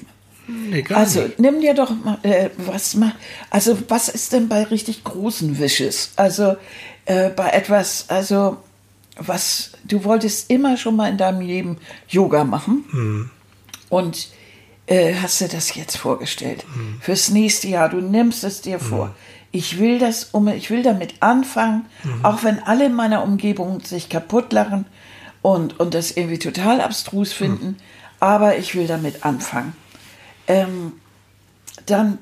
[0.48, 1.40] Nee, also nicht.
[1.40, 3.14] nimm dir doch mal, äh, was mal,
[3.52, 6.12] also was ist denn bei richtig großen Wishes?
[6.16, 6.58] Also
[7.06, 8.58] äh, bei etwas, also
[9.20, 11.78] was, du wolltest immer schon mal in deinem Leben
[12.08, 13.30] Yoga machen mhm.
[13.90, 14.30] und
[14.88, 17.00] äh, hast dir das jetzt vorgestellt mhm.
[17.02, 17.90] fürs nächste Jahr.
[17.90, 19.08] Du nimmst es dir vor.
[19.08, 19.14] Mhm.
[19.52, 22.26] Ich will das, um, ich will damit anfangen, mhm.
[22.26, 24.86] auch wenn alle in meiner Umgebung sich kaputt lachen
[25.42, 27.76] und, und das irgendwie total abstrus finden, mhm.
[28.20, 29.74] aber ich will damit anfangen.
[30.48, 30.94] Ähm,
[31.86, 32.20] dann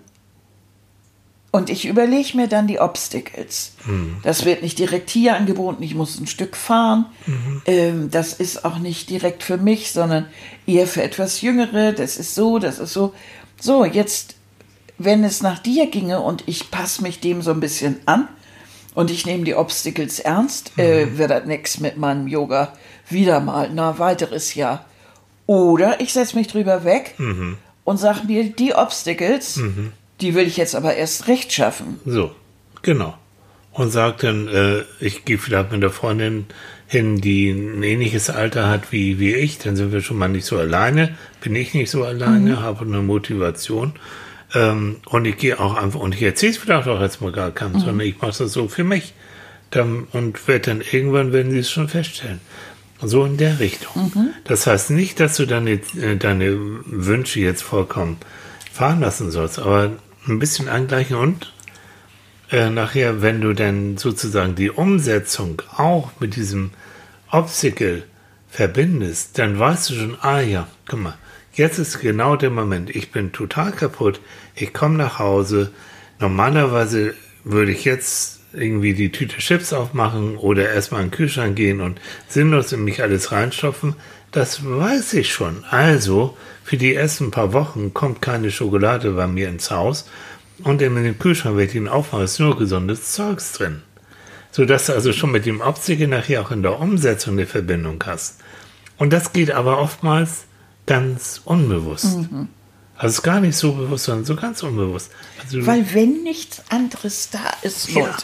[1.52, 3.74] und ich überlege mir dann die Obstacles.
[3.86, 4.18] Mhm.
[4.22, 7.06] Das wird nicht direkt hier angeboten, ich muss ein Stück fahren.
[7.26, 7.62] Mhm.
[7.66, 10.28] Ähm, das ist auch nicht direkt für mich, sondern
[10.66, 11.94] eher für etwas Jüngere.
[11.94, 13.14] Das ist so, das ist so.
[13.60, 14.36] So, jetzt,
[14.98, 18.28] wenn es nach dir ginge und ich passe mich dem so ein bisschen an
[18.94, 21.14] und ich nehme die Obstacles ernst, äh, mhm.
[21.14, 22.74] äh, wird das nichts mit meinem Yoga
[23.10, 24.86] wieder mal, na, weiteres Jahr.
[25.46, 27.58] Oder ich setze mich drüber weg mhm.
[27.86, 29.94] und sage mir, die Obstacles, mhm.
[30.22, 32.00] Die will ich jetzt aber erst recht schaffen.
[32.06, 32.32] So,
[32.82, 33.18] genau.
[33.72, 36.48] Und sagt dann, äh, ich gehe vielleicht mit der Freundin
[36.88, 40.46] hin, die ein ähnliches Alter hat wie, wie ich, dann sind wir schon mal nicht
[40.46, 42.60] so alleine, bin ich nicht so alleine, mhm.
[42.62, 43.94] habe eine Motivation.
[44.56, 47.52] Ähm, und ich gehe auch einfach, und ich erzähle es vielleicht auch jetzt mal gar
[47.52, 47.80] keinem, mhm.
[47.80, 49.14] sondern ich mache das so für mich.
[49.70, 52.40] Dann, und werde dann irgendwann, werden sie es schon feststellen.
[53.02, 54.12] So in der Richtung.
[54.16, 54.30] Mhm.
[54.46, 58.18] Das heißt nicht, dass du deine, äh, deine Wünsche jetzt vollkommen
[58.72, 59.92] fahren lassen sollst, aber
[60.28, 61.54] ein bisschen angleichen und
[62.52, 66.72] äh, nachher, wenn du dann sozusagen die Umsetzung auch mit diesem
[67.30, 68.04] Obstacle
[68.50, 71.18] verbindest, dann weißt du schon, ah ja, guck mal,
[71.54, 72.96] jetzt ist genau der Moment.
[72.96, 74.22] Ich bin total kaputt.
[74.56, 75.72] Ich komme nach Hause.
[76.20, 77.13] Normalerweise
[77.44, 82.00] würde ich jetzt irgendwie die Tüte Chips aufmachen oder erstmal in den Kühlschrank gehen und
[82.28, 83.96] sinnlos in mich alles reinstopfen.
[84.32, 85.63] Das weiß ich schon.
[85.70, 90.06] Also, für die ersten paar Wochen kommt keine Schokolade bei mir ins Haus
[90.63, 93.84] Und in dem Kühlschrank, wenn ich den aufmache, ist nur gesundes Zeugs drin.
[94.52, 98.40] Sodass du also schon mit dem Optiker nachher auch in der Umsetzung eine Verbindung hast.
[98.98, 100.46] Und das geht aber oftmals
[100.88, 102.18] ganz unbewusst.
[102.96, 105.12] Also es ist gar nicht so bewusst, sondern so ganz unbewusst.
[105.44, 108.18] Also, Weil wenn nichts anderes da ist, Ja.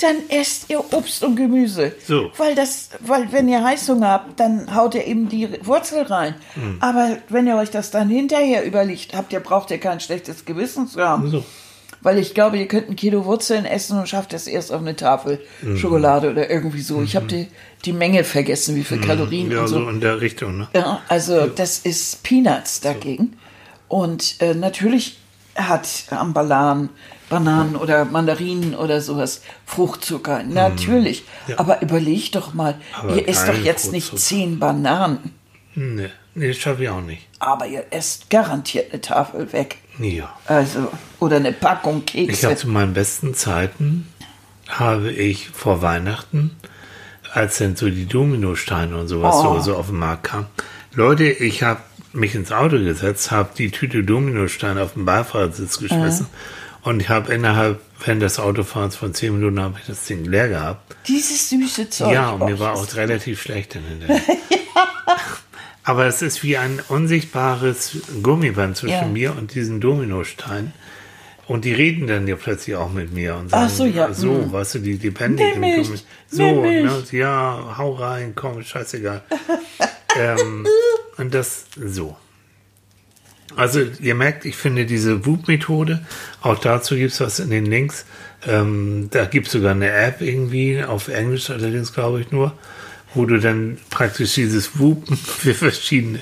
[0.00, 1.92] Dann esst ihr Obst und Gemüse.
[2.04, 2.30] So.
[2.36, 6.34] Weil das, weil wenn ihr Heißhunger habt, dann haut ihr eben die Wurzel rein.
[6.54, 6.78] Hm.
[6.80, 10.88] Aber wenn ihr euch das dann hinterher überlegt habt, ihr braucht ihr kein schlechtes Gewissen
[10.88, 11.30] zu haben.
[11.30, 11.44] so.
[12.00, 14.96] Weil ich glaube, ihr könnt ein Kilo Wurzeln essen und schafft es erst auf eine
[14.96, 15.76] Tafel Mhm.
[15.76, 17.00] Schokolade oder irgendwie so.
[17.00, 17.46] Ich habe die,
[17.84, 19.52] die Menge vergessen, wie viel Kalorien Mhm.
[19.52, 19.88] Ja, und so so.
[19.88, 20.58] in der Richtung.
[20.58, 20.68] Ne?
[20.74, 23.36] Ja, also das ist Peanuts dagegen.
[23.86, 25.18] Und äh, natürlich
[25.54, 26.32] hat am
[27.32, 30.42] Bananen, oder Mandarinen oder sowas Fruchtzucker.
[30.44, 31.24] Natürlich.
[31.48, 31.58] Ja.
[31.58, 35.32] Aber überleg doch mal, Aber ihr esst doch jetzt nicht zehn Bananen,
[35.74, 37.26] Nee, nee, das schaffe ich auch nicht.
[37.38, 39.78] aber ihr esst garantiert eine Tafel weg.
[39.98, 40.30] Ja.
[40.46, 42.56] Also, oder eine Packung Ich habe Kekse.
[42.56, 44.06] zu meinen besten Zeiten,
[44.68, 46.50] habe ich vor Weihnachten,
[47.32, 49.54] als dann so die Dominosteine und sowas Oh.
[49.56, 50.46] so, so auf den Markt kam,
[50.94, 51.80] Leute, ich habe
[52.12, 56.26] mich ins Auto gesetzt, habe die Tüte Dominosteine auf den Beifahrersitz geschmissen
[56.82, 60.48] und ich habe innerhalb während des Autofahrens von zehn Minuten habe ich das Ding leer
[60.48, 60.96] gehabt.
[61.06, 62.12] Dieses süße Zeug.
[62.12, 64.20] Ja, und oh, mir war das auch relativ schlecht dann hinterher.
[65.84, 69.06] Aber es ist wie ein unsichtbares Gummiband zwischen Ja.
[69.06, 70.72] mir und diesen Dominostein.
[71.48, 74.32] Und die reden dann ja plötzlich auch mit mir und sagen, Ach so, ja, so,
[74.32, 74.52] mm.
[74.52, 75.84] weißt du, die lebendigen mehr
[76.28, 79.22] So, ne, ja, hau rein, komm, scheißegal.
[80.16, 80.66] ähm,
[81.16, 82.16] und das so.
[83.56, 86.04] Also ihr merkt, ich finde diese Whoop-Methode,
[86.40, 88.04] auch dazu gibt es was in den Links.
[88.46, 92.52] Ähm, da gibt es sogar eine App irgendwie, auf Englisch allerdings glaube ich nur,
[93.14, 96.20] wo du dann praktisch dieses Whoopen für verschiedene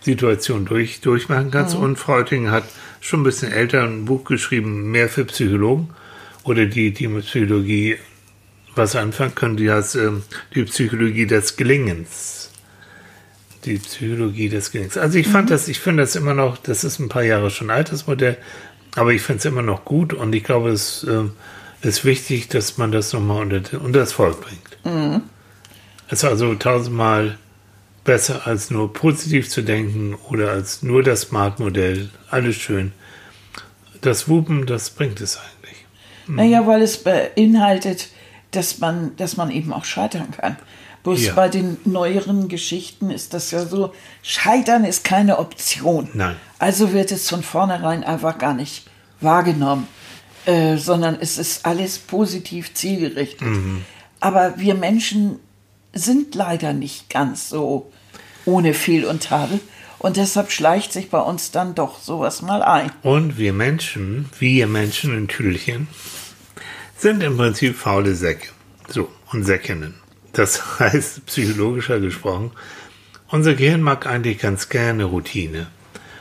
[0.00, 1.74] Situationen durch, durchmachen kannst.
[1.74, 2.64] Und Freuting hat
[3.00, 5.90] schon ein bisschen älter ein Buch geschrieben, mehr für Psychologen
[6.44, 7.96] oder die, die mit Psychologie
[8.74, 10.22] was anfangen können, die heißt ähm,
[10.54, 12.41] die Psychologie des Gelingens.
[13.64, 14.96] Die Psychologie des Gelingens.
[14.96, 17.70] Also ich fand das, ich finde das immer noch, das ist ein paar Jahre schon
[17.70, 18.36] alt, das Modell,
[18.96, 21.32] aber ich finde es immer noch gut und ich glaube, es ähm,
[21.80, 24.78] ist wichtig, dass man das nochmal unter, unter das Volk bringt.
[26.08, 27.38] Es ist also tausendmal
[28.04, 32.10] besser, als nur positiv zu denken oder als nur das Smart-Modell.
[32.30, 32.92] Alles schön.
[34.00, 35.86] Das Wupen, das bringt es eigentlich.
[36.26, 38.08] Naja, weil es beinhaltet,
[38.50, 40.56] dass man, dass man eben auch scheitern kann.
[41.02, 41.32] Bloß Ja.
[41.34, 46.08] bei den neueren Geschichten ist das ja so, Scheitern ist keine Option.
[46.14, 46.36] Nein.
[46.58, 48.86] Also wird es von vornherein einfach gar nicht
[49.20, 49.88] wahrgenommen,
[50.46, 53.48] äh, sondern es ist alles positiv zielgerichtet.
[53.48, 53.84] Mhm.
[54.20, 55.40] Aber wir Menschen
[55.92, 57.90] sind leider nicht ganz so
[58.44, 59.60] ohne Fehl und Tadel.
[59.98, 62.90] Und deshalb schleicht sich bei uns dann doch sowas mal ein.
[63.02, 65.86] Und wir Menschen, wir Menschen in Tüdelchen,
[66.96, 68.48] sind im Prinzip faule Säcke.
[68.88, 69.94] So, und Säckinnen.
[70.32, 72.50] Das heißt, psychologischer gesprochen,
[73.28, 75.68] unser Gehirn mag eigentlich ganz gerne Routine.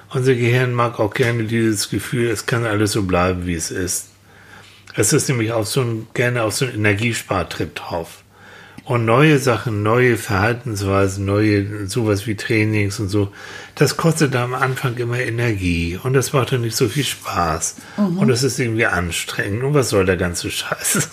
[0.10, 4.10] Unser Gehirn mag auch gerne dieses Gefühl, es kann alles so bleiben, wie es ist.
[4.95, 8.24] Es ist nämlich auch so ein, gerne auf so einen Energiespartrip drauf.
[8.84, 13.32] Und neue Sachen, neue Verhaltensweisen, neue, sowas wie Trainings und so,
[13.76, 17.76] das kostet am Anfang immer Energie und das macht dann nicht so viel Spaß.
[18.19, 19.63] Und das ist irgendwie anstrengend.
[19.63, 21.10] Und was soll der ganze Scheiß?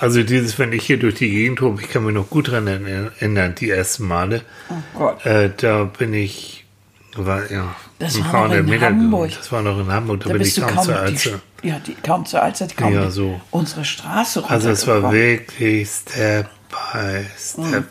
[0.00, 2.66] Also dieses, wenn ich hier durch die Gegend tobe, ich kann mich noch gut dran
[2.66, 5.26] erinnern, die ersten Male, Oh Gott.
[5.26, 6.64] äh, da bin ich,
[7.16, 9.24] war, ja, Das ein war noch in Meter Hamburg.
[9.28, 9.38] gegangen.
[9.42, 11.40] Das war noch in Hamburg, da, Da bin ich kaum kaum zur Alze.
[11.62, 13.40] ja, die, kaum zur Alzeit, kaum Ja, die- so.
[13.50, 17.58] unsere Straße Also es war wirklich Step by Step.
[17.82, 17.84] Mhm.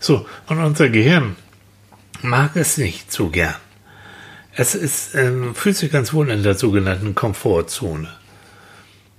[0.00, 1.36] So, und unser Gehirn
[2.20, 3.54] mag es nicht so gern.
[4.54, 8.08] Es ist, ähm, fühlt sich ganz wohl in der sogenannten Komfortzone.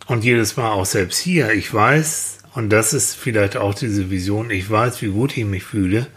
[0.08, 4.52] Und jedes Mal auch selbst hier, ich weiß, und das ist vielleicht auch diese Vision,
[4.52, 6.08] ich weiß, wie gut ich mich fühle,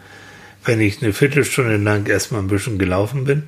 [0.64, 3.44] wenn ich eine Viertelstunde lang erstmal ein bisschen gelaufen bin,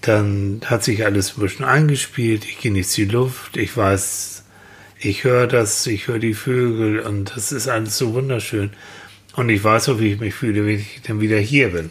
[0.00, 4.44] dann hat sich alles ein bisschen eingespielt, ich genieße die Luft, ich weiß,
[4.98, 8.70] ich höre das, ich höre die Vögel und das ist alles so wunderschön.
[9.36, 11.90] Und ich weiß auch, wie ich mich fühle, wenn ich dann wieder hier bin.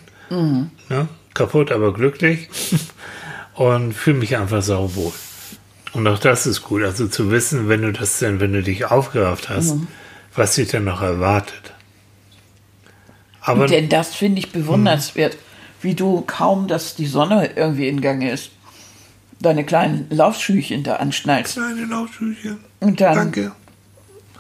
[0.90, 1.08] Ne?
[1.34, 2.50] Kaputt, aber glücklich
[3.54, 5.14] und fühle mich einfach sauwohl.
[5.98, 8.86] Und auch das ist gut, also zu wissen, wenn du das denn, wenn du dich
[8.86, 9.76] aufgerafft hast,
[10.36, 11.74] was dich dann noch erwartet.
[13.42, 15.38] Aber Denn das finde ich bewundernswert,
[15.82, 18.52] wie du kaum, dass die Sonne irgendwie in Gange ist,
[19.40, 22.58] deine kleinen Laufschüchen da anschnallst kleine Laufschüchen.
[22.80, 23.52] und dann Danke.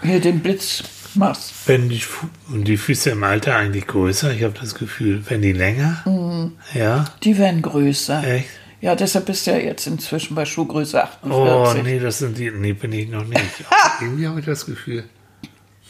[0.03, 0.83] hier den Blitz
[1.15, 1.67] machst.
[1.67, 4.31] Werden die, Fu und die Füße im Alter eigentlich größer?
[4.31, 6.51] Ich habe das Gefühl, wenn die länger?
[6.75, 8.23] Ja, Die werden größer.
[8.23, 8.49] echt?
[8.79, 11.31] Ja, deshalb bist du ja jetzt inzwischen bei Schuhgröße 48.
[11.31, 12.51] Oh, nee, das sind die.
[12.51, 13.41] Nee, bin ich noch nicht.
[14.01, 15.03] Irgendwie habe ich das Gefühl.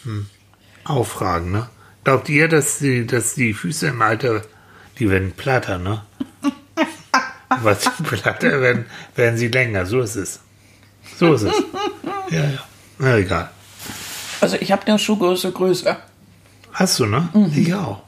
[0.03, 0.27] Hm.
[0.85, 1.69] Auffragen, ne?
[2.05, 4.41] Glaubt ihr, dass die, dass die Füße im Alter,
[4.99, 6.03] die werden platter, ne?
[7.61, 8.85] Was die platter werden,
[9.15, 9.85] werden sie länger.
[9.85, 10.39] So ist es.
[11.17, 11.55] So ist es.
[12.29, 12.63] Ja, ja.
[12.99, 13.49] Na egal.
[14.39, 15.97] Also ich habe eine Schuhgröße größer.
[16.71, 17.29] Hast du, ne?
[17.53, 18.03] Ich auch.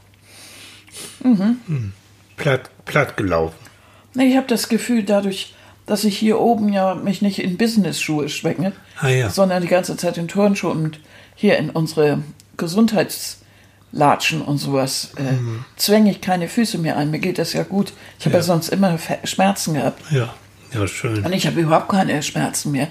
[1.24, 1.94] Mhm.
[2.38, 3.68] Platt, platt gelaufen.
[4.16, 5.53] Ich habe das Gefühl, dadurch,
[5.86, 9.30] dass ich hier oben ja mich nicht in Business-Schuhe schwinge, Ah, ja.
[9.30, 10.99] sondern die ganze Zeit in Turnschuhen und
[11.36, 12.22] hier in unsere
[12.57, 15.66] Gesundheitslatschen und sowas, äh, Mhm.
[15.78, 17.12] zwänge ich keine Füße mehr ein.
[17.12, 17.93] Mir geht das ja gut.
[18.20, 18.39] Ich habe ja.
[18.39, 18.43] Ja.
[18.43, 20.01] sonst immer Schmerzen gehabt.
[20.12, 20.34] Ja.
[20.74, 21.26] Ja, schön.
[21.26, 22.88] Und ich habe überhaupt keine Schmerzen mehr.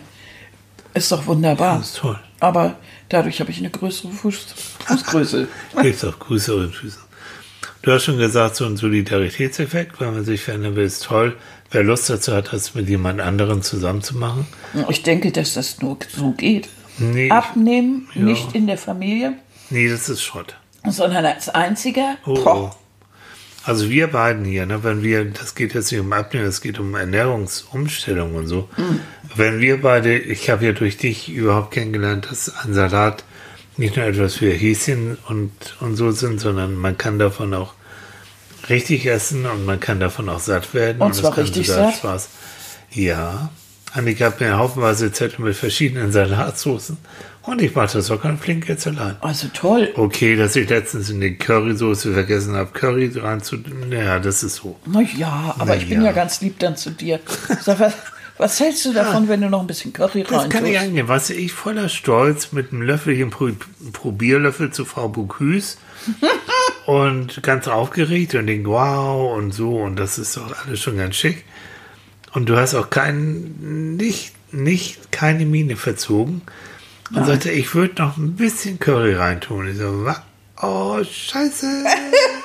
[0.94, 1.78] Ist doch wunderbar.
[1.78, 2.18] Das ist toll.
[2.40, 2.76] Aber
[3.08, 4.46] dadurch habe ich eine größere Fuß
[4.86, 5.46] Fußgröße.
[5.76, 6.98] Kriegst auch größere Füße.
[7.82, 11.36] Du hast schon gesagt, so ein Solidaritätseffekt, wenn man sich verändern will, ist toll.
[11.70, 14.46] Wer Lust dazu hat, das mit jemand anderem zusammen zu machen.
[14.88, 16.68] Ich denke, dass das nur so geht.
[16.98, 18.22] Nee, ich- Abnehmen, Ja.
[18.22, 19.34] nicht in der Familie,
[19.70, 20.56] nee, das ist Schrott.
[20.88, 22.16] sondern als einziger.
[22.26, 22.70] Oh, oh.
[23.64, 26.78] Also wir beiden hier, ne, wenn wir, das geht jetzt nicht um Abnehmen, es geht
[26.78, 28.68] um Ernährungsumstellung und so.
[29.36, 33.24] Wenn wir beide, ich habe ja durch dich überhaupt kennengelernt, dass ein Salat
[33.78, 37.74] nicht nur etwas für Häschen und, und so sind, sondern man kann davon auch
[38.68, 41.00] richtig essen und man kann davon auch satt werden.
[41.00, 41.94] Und es zwar richtig satt?
[41.94, 42.28] Spaß.
[42.92, 43.50] Ja.
[43.92, 46.98] Annika hat mir haufenweise Zettel mit verschiedenen Salatsoßen
[47.48, 49.16] und ich mache das auch ganz flink jetzt allein.
[49.20, 49.88] Also toll.
[49.94, 53.56] Okay, dass ich letztens in die Currysoße vergessen habe, Curry dran zu.
[53.88, 54.76] Naja, das ist so.
[54.84, 56.08] Na ja, aber Na ich bin ja.
[56.08, 57.20] ja ganz lieb dann zu dir.
[57.62, 57.94] Sag, was,
[58.38, 61.08] was hältst du davon, wenn du noch ein bisschen Curry Das rein kann ich.
[61.08, 63.50] Weißt du, ich voller Stolz mit einem Löffelchen Pro
[63.92, 65.76] Probierlöffel zu Frau Bocuse
[66.86, 71.16] und ganz aufgeregt und denk, wow und so und das ist doch alles schon ganz
[71.16, 71.44] schick.
[72.32, 76.42] Und du hast auch kein, nicht, nicht, keine Miene verzogen.
[77.14, 79.68] Und sagte, ich würde noch ein bisschen Curry reintun.
[79.70, 80.22] Ich so, wa?
[80.60, 81.66] Oh, scheiße.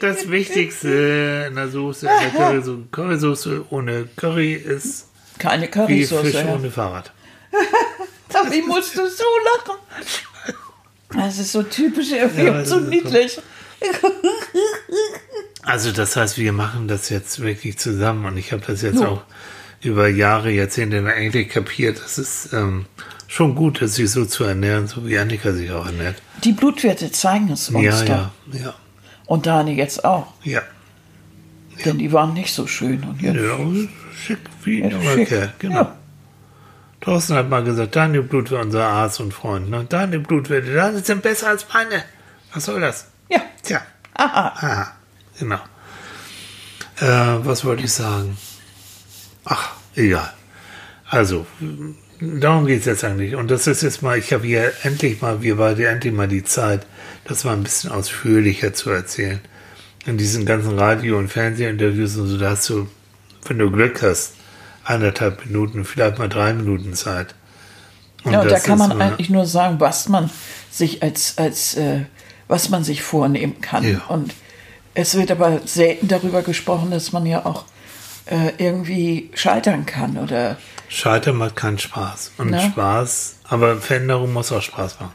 [0.00, 5.08] Das Wichtigste in der Soße, in der Currysoße, Currysoße ohne Curry ist
[5.38, 6.24] Keine wie Currysoße.
[6.24, 6.54] Fisch Ja.
[6.54, 7.12] ohne Fahrrad.
[8.50, 9.24] Wie musst du so
[9.56, 9.78] lachen?
[11.16, 13.40] Das ist so typisch irgendwie Ja, das so niedlich.
[15.62, 19.08] Also das heißt, wir machen das jetzt wirklich zusammen und ich habe das jetzt Ja.
[19.08, 19.22] auch
[19.82, 21.98] über Jahre, Jahrzehnte eigentlich kapiert.
[22.04, 22.84] Es ist ähm,
[23.28, 26.16] schon gut, dass sich so zu ernähren, so wie Annika sich auch ernährt.
[26.42, 28.08] Die Blutwerte zeigen es uns Ja, doch.
[28.08, 28.32] ja,
[28.64, 28.74] ja,
[29.26, 30.32] Und Dani jetzt auch.
[30.42, 30.62] ja.
[31.84, 33.02] Denn die waren nicht so schön.
[33.02, 33.58] Und jetzt, Ja,
[34.16, 35.26] schick wie ein.
[35.26, 35.74] Kerl, genau.
[35.74, 35.96] Ja.
[37.00, 39.68] Thorsten hat mal gesagt, deine Blut war unser Arzt und Freund.
[39.70, 39.84] Ne?
[39.88, 42.04] Deine Blutwerte, das sind besser als meine.
[42.52, 43.08] Was soll das?
[43.28, 43.40] ja.
[43.62, 43.82] Tja.
[44.14, 44.52] Aha.
[44.56, 44.92] Aha,
[45.36, 45.58] genau.
[47.00, 48.38] Äh, was wollte ich sagen?
[49.44, 50.32] Ach, egal.
[51.10, 51.44] Also,
[52.20, 53.34] darum geht es jetzt eigentlich.
[53.34, 56.44] Und das ist jetzt mal, ich habe hier endlich mal, wir beide endlich mal die
[56.44, 56.86] Zeit,
[57.24, 59.40] das mal ein bisschen ausführlicher zu erzählen.
[60.06, 62.88] In diesen ganzen Radio- und Fernsehinterviews und so, da hast du,
[63.46, 64.34] wenn du Glück hast,
[64.84, 67.34] anderthalb Minuten, vielleicht mal drei Minuten Zeit.
[68.22, 70.30] Und Ja, und da kann man eigentlich nur sagen, was man
[70.70, 72.00] sich als, als äh,
[72.48, 73.84] was man sich vornehmen kann.
[73.84, 74.02] Ja.
[74.08, 74.34] Und
[74.94, 77.64] es wird aber selten darüber gesprochen, dass man ja auch
[78.26, 80.56] äh, irgendwie scheitern kann oder
[80.88, 82.32] Scheitern macht keinen Spaß.
[82.38, 82.60] Und Ne?
[82.60, 85.14] Spaß, aber Veränderung muss auch Spaß machen.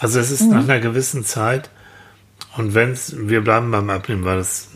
[0.00, 1.70] Also es ist nach einer gewissen Zeit,
[2.56, 4.68] und wenn's, wir bleiben beim Abnehmen, weil das,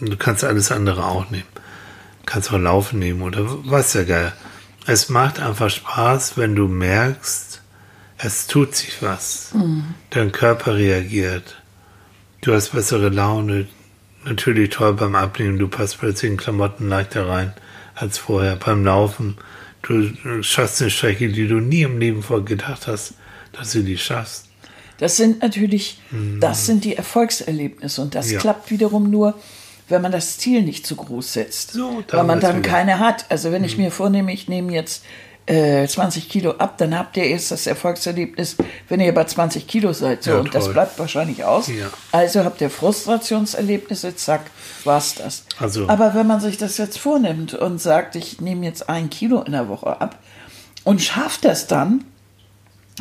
[0.00, 1.44] du kannst alles andere auch nehmen.
[2.24, 4.32] Kannst auch Laufen nehmen oder was ja geil.
[4.86, 7.60] Es macht einfach Spaß, wenn du merkst,
[8.18, 9.50] es tut sich was.
[10.10, 11.60] Dein Körper reagiert.
[12.40, 13.66] Du hast bessere Laune.
[14.24, 15.58] Natürlich toll beim Abnehmen.
[15.58, 17.52] Du passt plötzlich in Klamotten leichter rein
[17.96, 18.54] als vorher.
[18.56, 19.36] Beim Laufen.
[19.82, 20.10] Du
[20.42, 23.14] schaffst eine Strecke, die du nie im Leben vorher gedacht hast,
[23.52, 24.44] dass du die schaffst.
[24.98, 26.00] Das sind natürlich,
[26.40, 28.32] das sind die Erfolgserlebnisse und das Mhm.
[28.34, 28.38] Ja.
[28.40, 29.34] klappt wiederum nur,
[29.88, 31.72] wenn man das Ziel nicht zu groß setzt.
[31.72, 32.68] So, weil man dann wieder.
[32.68, 33.26] keine hat.
[33.28, 33.66] Also wenn Mhm.
[33.68, 35.04] ich mir vornehme, ich nehme jetzt
[35.46, 38.56] äh, 20 Kilo ab, dann habt ihr erst das Erfolgserlebnis,
[38.88, 40.24] wenn ihr bei 20 Kilo seid.
[40.24, 41.68] So, Ja, und das bleibt wahrscheinlich aus.
[41.68, 41.86] Ja.
[42.12, 44.50] Also habt ihr Frustrationserlebnisse, zack,
[44.84, 45.44] war's das.
[45.60, 49.40] Also- Aber wenn man sich das jetzt vornimmt und sagt, ich nehme jetzt ein Kilo
[49.42, 50.18] in der Woche ab
[50.84, 52.04] und schafft das dann,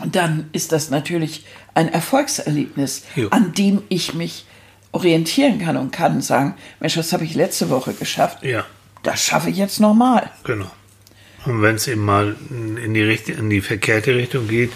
[0.06, 3.30] dann ist das natürlich ein Erfolgserlebnis, Jo.
[3.30, 4.46] an dem ich mich
[4.92, 8.44] orientieren kann und kann sagen, Mensch, das habe ich letzte Woche geschafft.
[8.44, 8.66] Ja.
[9.04, 10.30] Das schaffe ich jetzt nochmal.
[10.44, 10.68] Genau.
[11.46, 14.72] Und wenn es eben mal in die, Richt in die verkehrte Richtung geht,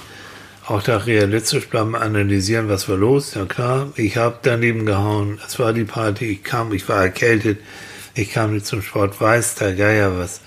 [0.68, 3.34] auch da realistisch bleiben, analysieren, was war los.
[3.34, 7.60] Ja klar, ich habe daneben gehauen, es war die Party, ich kam, ich war erkältet,
[8.14, 10.42] ich kam nicht zum Sport, weiß der Geier was.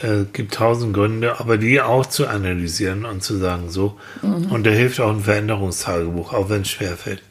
[0.00, 3.98] Äh, gibt tausend Gründe, aber die auch zu analysieren und zu sagen, so.
[4.22, 4.46] Mhm.
[4.50, 7.22] Und da hilft auch ein Veränderungstagebuch, auch wenn es schwerfällt.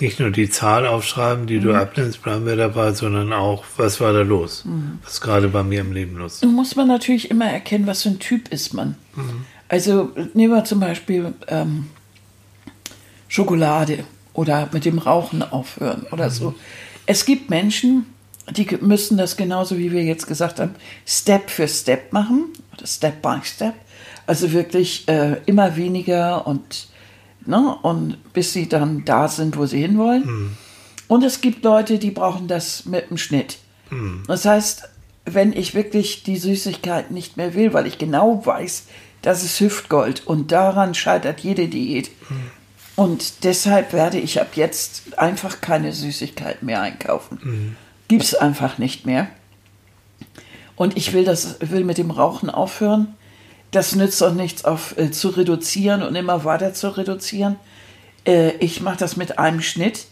[0.00, 1.62] Nicht nur die Zahl aufschreiben, die mhm.
[1.62, 4.64] du abnimmst, bleiben wir dabei, sondern auch, was war da los?
[4.64, 4.98] Mhm.
[5.04, 6.42] Was gerade bei mir im Leben los?
[6.42, 8.96] Nun muss man natürlich immer erkennen, was für ein Typ ist man.
[9.14, 9.44] Mhm.
[9.68, 11.88] Also nehmen wir zum Beispiel ähm,
[13.28, 16.30] Schokolade oder mit dem Rauchen aufhören oder mhm.
[16.30, 16.54] so.
[17.06, 18.06] Es gibt Menschen,
[18.50, 20.74] die müssen das genauso wie wir jetzt gesagt haben,
[21.06, 23.74] Step für Step machen oder Step by Step.
[24.26, 26.88] Also wirklich äh, immer weniger und,
[27.46, 30.26] ne, und bis sie dann da sind, wo sie hinwollen.
[30.26, 30.56] Mhm.
[31.08, 33.58] Und es gibt Leute, die brauchen das mit dem Schnitt.
[33.90, 34.22] Mhm.
[34.26, 34.88] Das heißt,
[35.24, 38.86] wenn ich wirklich die Süßigkeit nicht mehr will, weil ich genau weiß,
[39.22, 42.10] das ist Hüftgold und daran scheitert jede Diät.
[42.28, 42.50] Mhm.
[42.96, 47.38] Und deshalb werde ich ab jetzt einfach keine Süßigkeit mehr einkaufen.
[47.42, 47.76] Mhm
[48.10, 49.28] gibt es einfach nicht mehr.
[50.74, 53.14] Und ich will, das, will mit dem Rauchen aufhören.
[53.70, 57.56] Das nützt auch nichts, auf, äh, zu reduzieren und immer weiter zu reduzieren.
[58.26, 60.06] Äh, ich mache das mit einem Schnitt.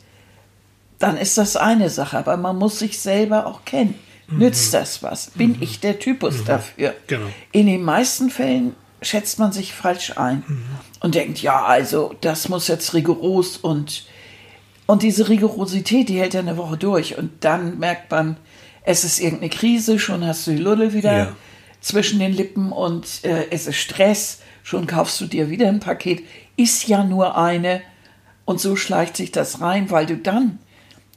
[0.98, 3.94] Dann ist das eine Sache, aber man muss sich selber auch kennen.
[4.28, 4.38] Mhm.
[4.38, 5.30] Nützt das was?
[5.30, 5.62] Bin mhm.
[5.62, 6.44] ich der Typus mhm.
[6.44, 6.94] dafür?
[7.06, 7.26] Genau.
[7.52, 10.64] In den meisten Fällen schätzt man sich falsch ein mhm.
[11.00, 14.06] und denkt, ja, also das muss jetzt rigoros und
[14.86, 17.18] und diese Rigorosität, die hält ja eine Woche durch.
[17.18, 18.38] Und dann merkt man,
[18.84, 21.32] es ist irgendeine Krise, schon hast du die Lulle wieder ja.
[21.80, 26.24] Zwischen den Lippen und äh, es ist Stress, schon kaufst du dir wieder ein Paket.
[26.56, 27.80] Ist ja nur eine.
[28.44, 30.58] Und so schleicht sich das rein, weil du dann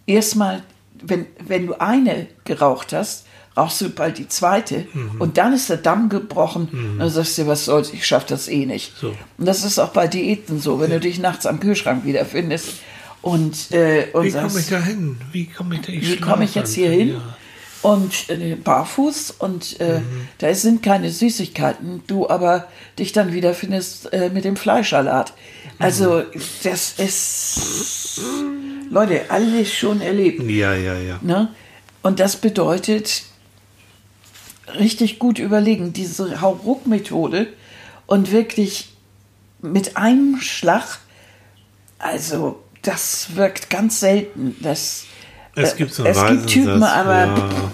[0.05, 0.63] erstmal,
[1.01, 5.19] wenn, wenn du eine geraucht hast, rauchst du bald die zweite mhm.
[5.19, 6.69] und dann ist der Damm gebrochen.
[6.71, 6.99] Mhm.
[6.99, 8.93] Dann sagst du, was soll's, ich schaff das eh nicht.
[8.97, 9.15] So.
[9.37, 10.97] Und das ist auch bei Diäten so, wenn ja.
[10.97, 12.81] du dich nachts am Kühlschrank wiederfindest
[13.21, 15.17] und, äh, und wie komme ich da hin?
[15.31, 17.09] Wie komme ich da Wie komme ich jetzt hier hin?
[17.09, 17.37] Ja.
[17.81, 20.27] Und äh, barfuß und äh, mhm.
[20.37, 22.67] da sind keine Süßigkeiten, du aber
[22.99, 25.33] dich dann wiederfindest äh, mit dem Fleischsalat.
[25.79, 26.23] Also
[26.63, 28.21] das ist,
[28.91, 30.43] Leute, alles schon erlebt.
[30.43, 31.19] Ja, ja, ja.
[31.23, 31.49] Ne?
[32.03, 33.23] Und das bedeutet,
[34.77, 37.47] richtig gut überlegen, diese Hauruck-Methode
[38.05, 38.89] und wirklich
[39.61, 40.99] mit einem Schlag,
[41.99, 44.55] also das wirkt ganz selten.
[44.61, 45.05] Das,
[45.55, 47.13] es gibt so einen es gibt Typen, aber.
[47.13, 47.71] Ja,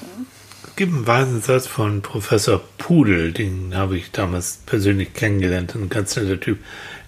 [0.68, 5.90] es gibt einen weisen Satz von Professor Pudel, den habe ich damals persönlich kennengelernt, ein
[5.90, 6.60] ganz netter Typ.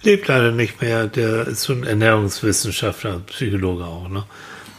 [0.02, 4.24] Lebt leider nicht mehr, der ist so ein Ernährungswissenschaftler, Psychologe auch, ne?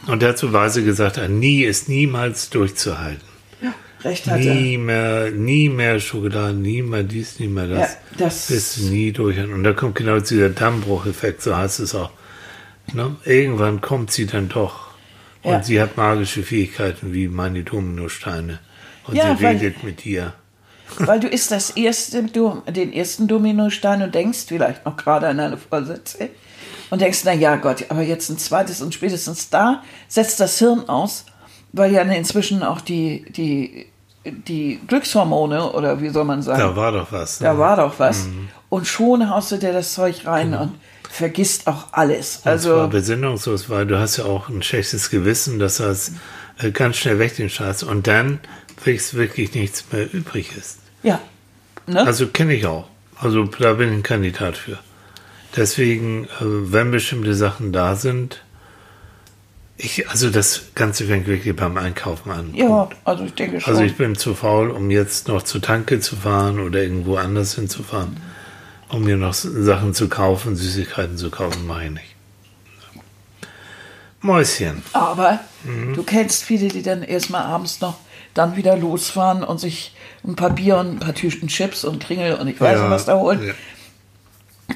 [0.06, 3.22] Und der hat so weise gesagt, Nie ist niemals durchzuhalten.
[3.62, 3.72] Ja,
[4.04, 4.78] recht hat nie er.
[4.78, 7.92] Mehr, nie mehr Schokolade, nie mehr dies, nie mehr das.
[7.92, 9.38] Ja, das bist nie durch.
[9.38, 12.10] Und da kommt genau dieser Dammbrucheffekt, so heißt es auch.
[12.92, 13.16] Ne?
[13.24, 14.81] Irgendwann kommt sie dann doch.
[15.42, 15.62] Und ja.
[15.62, 18.60] sie hat magische Fähigkeiten wie meine Dominosteine.
[19.06, 20.34] Und ja, sie redet weil, mit dir.
[20.98, 25.56] Weil du isst das erste, den ersten Dominostein und denkst vielleicht noch gerade an eine
[25.56, 26.28] Vorsätze
[26.90, 30.88] und denkst, na ja Gott, aber jetzt ein zweites und spätestens da setzt das Hirn
[30.90, 31.24] aus,
[31.72, 33.86] weil ja inzwischen auch die, die,
[34.26, 36.60] die Glückshormone oder wie soll man sagen.
[36.60, 37.40] Da war doch was.
[37.40, 37.46] Ne?
[37.46, 38.26] Da war doch was.
[38.26, 38.48] Mhm.
[38.68, 40.56] Und schon haust du dir das Zeug rein mhm.
[40.58, 40.74] und
[41.12, 42.38] vergisst auch alles.
[42.38, 46.12] Und also zwar besinnungslos, weil du hast ja auch ein schlechtes Gewissen, dass das
[46.58, 48.40] äh, ganz schnell weg den Scheiß und dann
[48.84, 50.78] wirklich nichts mehr übrig ist.
[51.02, 51.20] Ja.
[51.86, 52.04] Ne?
[52.04, 52.88] Also kenne ich auch.
[53.16, 54.78] Also da bin ich ein Kandidat für.
[55.54, 58.42] Deswegen, äh, wenn bestimmte Sachen da sind,
[59.76, 62.54] ich, also das Ganze fängt wirklich beim Einkaufen an.
[62.54, 63.70] Ja, also ich denke schon.
[63.70, 67.54] Also ich bin zu faul, um jetzt noch zu Tanke zu fahren oder irgendwo anders
[67.54, 68.10] hinzufahren.
[68.12, 68.31] Mhm
[68.92, 72.16] um mir noch Sachen zu kaufen, Süßigkeiten zu kaufen, mache ich.
[74.20, 74.82] Mäuschen.
[74.92, 75.94] Aber mhm.
[75.94, 77.96] du kennst viele, die dann erstmal abends noch
[78.34, 82.34] dann wieder losfahren und sich ein paar Bier und ein paar Tüten Chips und Kringel
[82.34, 83.48] und ich weiß ja, nicht, was da holen.
[83.48, 83.54] Ja.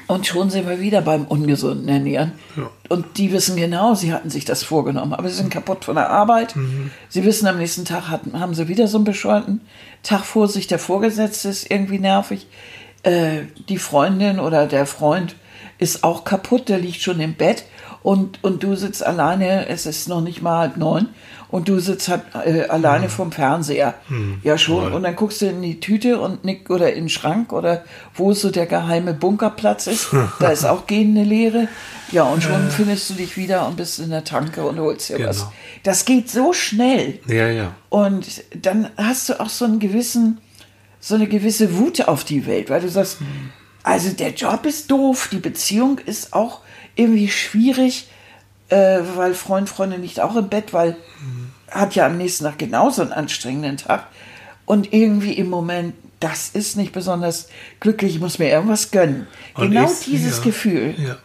[0.07, 2.33] Und schon sind wir wieder beim ungesunden Ernähren.
[2.55, 2.69] Ja.
[2.89, 5.13] Und die wissen genau, sie hatten sich das vorgenommen.
[5.13, 6.55] Aber sie sind kaputt von der Arbeit.
[6.55, 6.91] Mhm.
[7.09, 9.61] Sie wissen, am nächsten Tag hatten, haben sie wieder so einen bescheuerten
[10.03, 10.67] Tag vor sich.
[10.67, 12.47] Der Vorgesetzte ist irgendwie nervig.
[13.07, 15.35] Äh, die Freundin oder der Freund
[15.79, 17.63] ist auch kaputt, der liegt schon im Bett
[18.03, 21.09] und, und du sitzt alleine, es ist noch nicht mal halb neun
[21.49, 23.09] und du sitzt halt äh, alleine hm.
[23.09, 23.93] vom Fernseher.
[24.07, 24.39] Hm.
[24.43, 24.83] Ja, schon.
[24.83, 24.93] Toll.
[24.93, 27.83] Und dann guckst du in die Tüte und nick oder in den Schrank oder
[28.13, 30.09] wo so der geheime Bunkerplatz ist.
[30.39, 31.67] da ist auch gehende Leere.
[32.11, 32.69] Ja, und schon äh.
[32.69, 35.29] findest du dich wieder und bist in der Tanke und holst dir genau.
[35.29, 35.47] was.
[35.83, 37.19] Das geht so schnell.
[37.27, 37.71] Ja, ja.
[37.89, 40.39] Und dann hast du auch so einen gewissen,
[41.07, 43.19] so eine gewisse Wut auf die Welt, weil du sagst,
[43.83, 46.59] also der Job ist doof, die Beziehung ist auch
[46.95, 48.09] irgendwie schwierig,
[48.69, 50.97] äh, weil Freund, Freundin nicht auch im Bett, weil
[51.71, 54.07] hat ja am nächsten Tag genauso einen anstrengenden Tag.
[54.65, 57.47] Und irgendwie im Moment, das ist nicht besonders
[57.79, 59.27] glücklich, ich muss mir irgendwas gönnen.
[59.53, 60.95] Und genau ich- dieses ja, Gefühl.
[60.97, 61.17] Ja.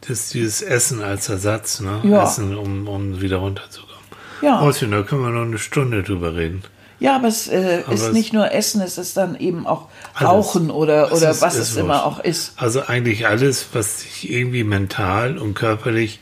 [0.00, 2.00] Das ist dieses Essen als Ersatz, ne?
[2.04, 2.24] Ja.
[2.24, 3.96] Essen, um, um wieder runterzukommen.
[4.42, 4.60] Ja.
[4.60, 6.62] Außerdem, da können wir noch eine Stunde drüber reden.
[6.98, 9.88] Ja, aber es äh, Aber ist es- nicht nur Essen, es ist dann eben auch
[10.14, 10.28] Alles.
[10.30, 12.52] Rauchen oder, oder ist- was ist es immer auch ist.
[12.56, 16.20] Also eigentlich alles, was dich irgendwie mental und körperlich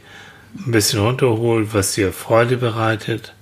[0.67, 3.35] ein bisschen runterholt, was dir Freude bereitet,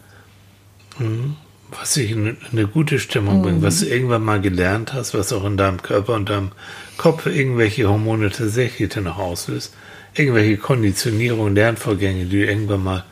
[0.99, 1.37] mhm,
[1.71, 3.43] was dich in eine gute Stimmung Mhm.
[3.43, 6.53] bringt, was du irgendwann mal gelernt hast, was auch in deinem Körper und deinem
[6.99, 9.73] Kopf irgendwelche Hormone tatsächlich dann noch auslöst,
[10.15, 13.05] irgendwelche Konditionierung, Lernvorgänge, die du irgendwann mal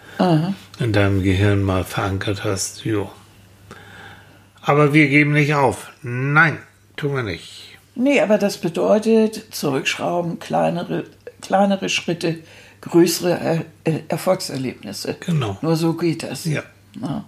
[0.78, 2.84] in deinem Gehirn mal verankert hast.
[2.84, 3.10] Jo.
[4.70, 5.90] Aber wir geben nicht auf.
[6.00, 6.58] Nein,
[6.96, 7.76] tun wir nicht.
[7.96, 11.06] Nee, aber das bedeutet zurückschrauben, kleinere,
[11.40, 12.38] kleinere Schritte,
[12.80, 15.16] größere er, äh, Erfolgserlebnisse.
[15.18, 15.58] Genau.
[15.60, 16.44] Nur so geht das.
[16.44, 16.62] Ja.
[17.00, 17.24] Ja.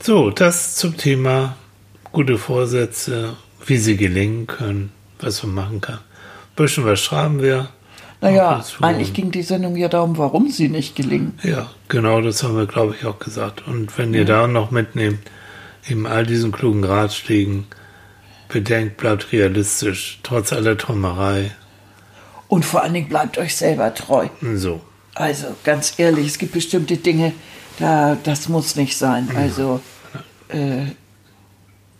[0.00, 1.56] So, das zum Thema
[2.12, 3.36] gute Vorsätze,
[3.66, 5.98] wie sie gelingen können, was man machen kann.
[6.54, 7.68] bisschen was schreiben wir.
[8.20, 11.38] Naja, eigentlich ging die Sendung ja darum, warum sie nicht gelingen.
[11.42, 13.66] Ja, genau, das haben wir, glaube ich, auch gesagt.
[13.66, 15.20] Und wenn ihr da noch mitnehmt,
[15.88, 17.64] eben all diesen klugen Ratschlägen,
[18.48, 21.52] bedenkt, bleibt realistisch, trotz aller Trommerei.
[22.48, 24.28] Und vor allen Dingen bleibt euch selber treu.
[24.54, 24.80] So.
[25.14, 27.32] Also ganz ehrlich, es gibt bestimmte Dinge,
[27.78, 29.28] da, das muss nicht sein.
[29.34, 29.80] Also,
[30.48, 30.86] äh,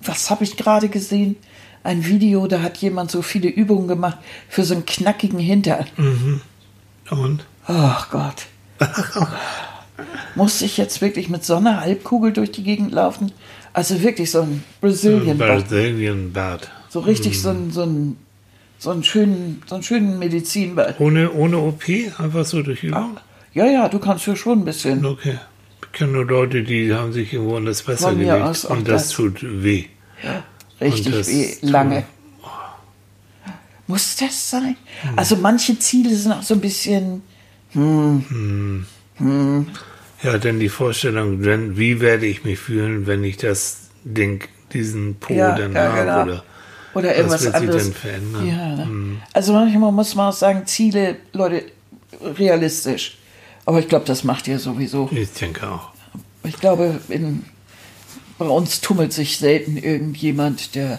[0.02, 1.36] was habe ich gerade gesehen?
[1.82, 4.18] Ein Video, da hat jemand so viele Übungen gemacht
[4.48, 5.86] für so einen knackigen Hintern.
[7.10, 7.44] Und?
[7.66, 8.46] Ach Gott.
[10.34, 13.32] Muss ich jetzt wirklich mit so einer Halbkugel durch die Gegend laufen?
[13.72, 15.46] Also wirklich so ein Brazilian Butt.
[15.46, 16.70] Brazilian Bad.
[16.88, 18.16] So richtig so einen, so einen,
[18.78, 21.00] so einen schönen, so einen schönen Medizinbad.
[21.00, 21.84] Ohne, ohne OP,
[22.18, 23.18] einfach so durch Übung?
[23.52, 25.04] Ja, ja, du kannst ja schon ein bisschen.
[25.04, 25.38] Okay.
[25.82, 29.08] Ich kenne nur Leute, die haben sich irgendwo in das Wasser gelegt aus und das,
[29.08, 29.12] das.
[29.12, 29.86] tut weh.
[30.80, 32.04] Richtig weh, tut- lange.
[33.86, 34.76] Muss das sein?
[35.16, 37.22] Also manche Ziele sind auch so ein bisschen,
[40.22, 45.16] Ja, denn die Vorstellung, wenn, wie werde ich mich fühlen, wenn ich das Ding, diesen
[45.16, 46.22] Po Ja, dann ja, habe genau.
[46.22, 46.44] oder
[46.92, 47.84] oder irgendwas was anderes.
[47.84, 48.46] denn verändern?
[48.46, 49.16] Ja, ne?
[49.32, 51.64] Also manchmal muss man auch sagen, Ziele, Leute,
[52.20, 53.16] realistisch.
[53.64, 55.08] Aber ich glaube, das macht ihr sowieso.
[55.12, 55.90] Ich denke auch.
[56.42, 57.44] Ich glaube, in,
[58.40, 60.98] bei uns tummelt sich selten irgendjemand, der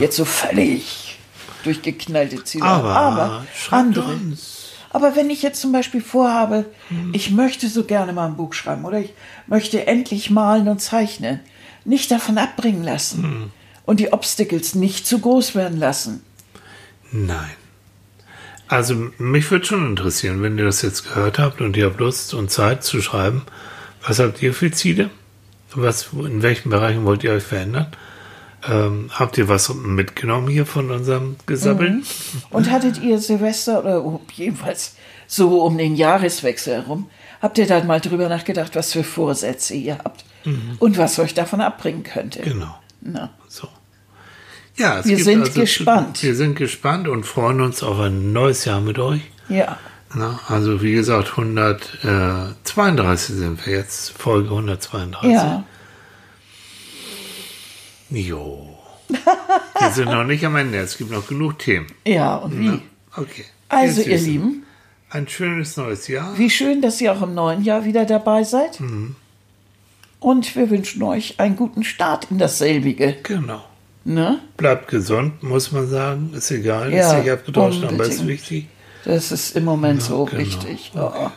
[0.00, 1.18] jetzt so völlig
[1.64, 2.96] durchgeknallte Ziele Aber, hat.
[3.02, 4.12] Aber schreibt andere.
[4.14, 4.58] uns.
[4.90, 7.10] Aber wenn ich jetzt zum Beispiel vorhabe, Hm.
[7.14, 9.12] ich möchte so gerne mal ein Buch schreiben oder ich
[9.46, 11.40] möchte endlich malen und zeichnen,
[11.84, 13.50] nicht davon abbringen lassen Hm.
[13.84, 16.22] und die Obstacles nicht zu groß werden lassen.
[17.10, 17.50] Nein.
[18.68, 22.32] Also mich würde schon interessieren, wenn ihr das jetzt gehört habt und ihr habt Lust
[22.32, 23.42] und Zeit zu schreiben,
[24.06, 25.10] was habt ihr für Ziele?
[25.76, 27.86] Was, in welchen Bereichen wollt ihr euch verändern?
[28.68, 31.96] Ähm, habt ihr was mitgenommen hier von unserem Gesabbeln?
[31.96, 32.04] Mhm.
[32.50, 34.96] Und hattet ihr Silvester oder oh, jedenfalls
[35.26, 37.08] so um den Jahreswechsel herum,
[37.40, 40.24] habt ihr da mal drüber nachgedacht, was für Vorsätze ihr habt
[40.78, 42.40] und was euch davon abbringen könnte?
[42.40, 42.44] Mhm.
[42.44, 42.78] Genau.
[43.00, 43.30] Na.
[43.48, 43.68] So.
[44.76, 46.22] Ja, Wir sind gespannt.
[46.22, 49.20] Wir sind gespannt und freuen uns auf ein neues Jahr mit euch.
[49.48, 49.78] Ja,
[50.48, 55.30] also wie gesagt, 132 sind wir jetzt, Folge 132.
[55.32, 55.64] ja.
[58.10, 58.68] Jo.
[59.08, 61.86] Wir sind noch nicht am Ende, es gibt noch genug Themen.
[62.06, 62.80] Ja, und wie?
[63.16, 63.44] Okay.
[63.68, 64.64] Also, Ihr Lieben,
[65.10, 66.36] Ein schönes neues Jahr.
[66.38, 68.78] wie schön, dass ihr auch im neuen Jahr wieder dabei seid.
[70.20, 73.16] Und wir wünschen euch einen guten Start in dasselbige.
[73.22, 73.64] Genau.
[74.04, 74.40] Ne?
[74.56, 76.32] Bleibt gesund, muss man sagen.
[76.34, 78.66] Ist egal, Ja, ist nicht abgedroschen, aber ist wichtig.
[79.04, 80.38] Das ist im Moment so genau.
[80.40, 80.92] wichtig.
[80.94, 81.32] Ja.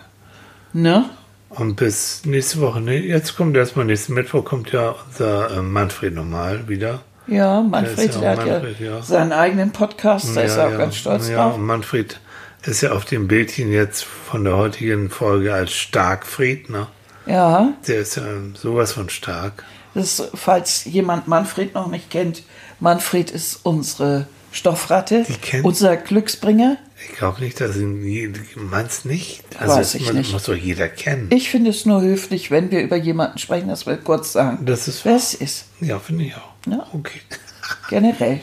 [0.73, 1.09] Ne?
[1.49, 2.81] Und bis nächste Woche.
[2.81, 2.97] Ne?
[2.97, 7.01] Jetzt kommt erstmal nächsten Mittwoch kommt ja unser äh, Manfred nochmal wieder.
[7.27, 9.01] Ja, Manfred ja der hat ja, Manfred, ja.
[9.01, 11.55] seinen eigenen Podcast, da ist er auch ganz stolz ja, drauf.
[11.55, 12.19] Und Manfred
[12.63, 16.87] ist ja auf dem Bildchen jetzt von der heutigen Folge als Starkfried, ne?
[17.25, 19.63] Ja, Der ist ja sowas von stark.
[19.95, 22.43] das, falls jemand Manfred noch nicht kennt,
[22.79, 25.25] Manfred ist unsere Stoffratte,
[25.63, 26.77] unser Glücksbringer.
[27.09, 29.43] Ich glaube nicht, dass je- meinst nicht.
[29.59, 30.31] Weiß ich man, nicht.
[30.33, 31.27] muss doch jeder kennen.
[31.31, 34.87] Ich finde es nur höflich, wenn wir über jemanden sprechen, dass wir kurz sagen, Das
[34.87, 35.65] ist- wer es ist.
[35.81, 36.53] ja, finde ich auch.
[36.69, 36.85] Ja.
[36.93, 37.21] Okay.
[37.89, 38.39] Generell.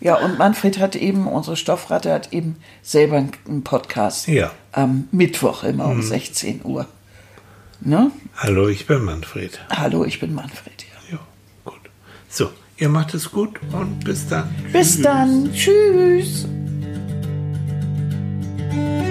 [0.00, 4.26] Ja, und Manfred hat eben, unsere Stoffratte hat eben selber einen Podcast.
[4.28, 4.46] Ja.
[4.46, 4.50] Mhm.
[4.72, 6.86] Am Mittwoch immer um 16 Uhr.
[7.82, 8.10] Ne?
[8.36, 9.58] Hallo, ich bin Manfred.
[9.70, 10.84] Hallo, ich bin Manfred.
[11.10, 11.16] Ja.
[11.16, 11.18] Ja,
[11.64, 11.80] gut.
[12.28, 14.54] So, ihr macht es gut und bis dann.
[14.72, 15.50] Bis dann.
[15.52, 16.46] Tschüss.
[18.70, 19.09] Thank you.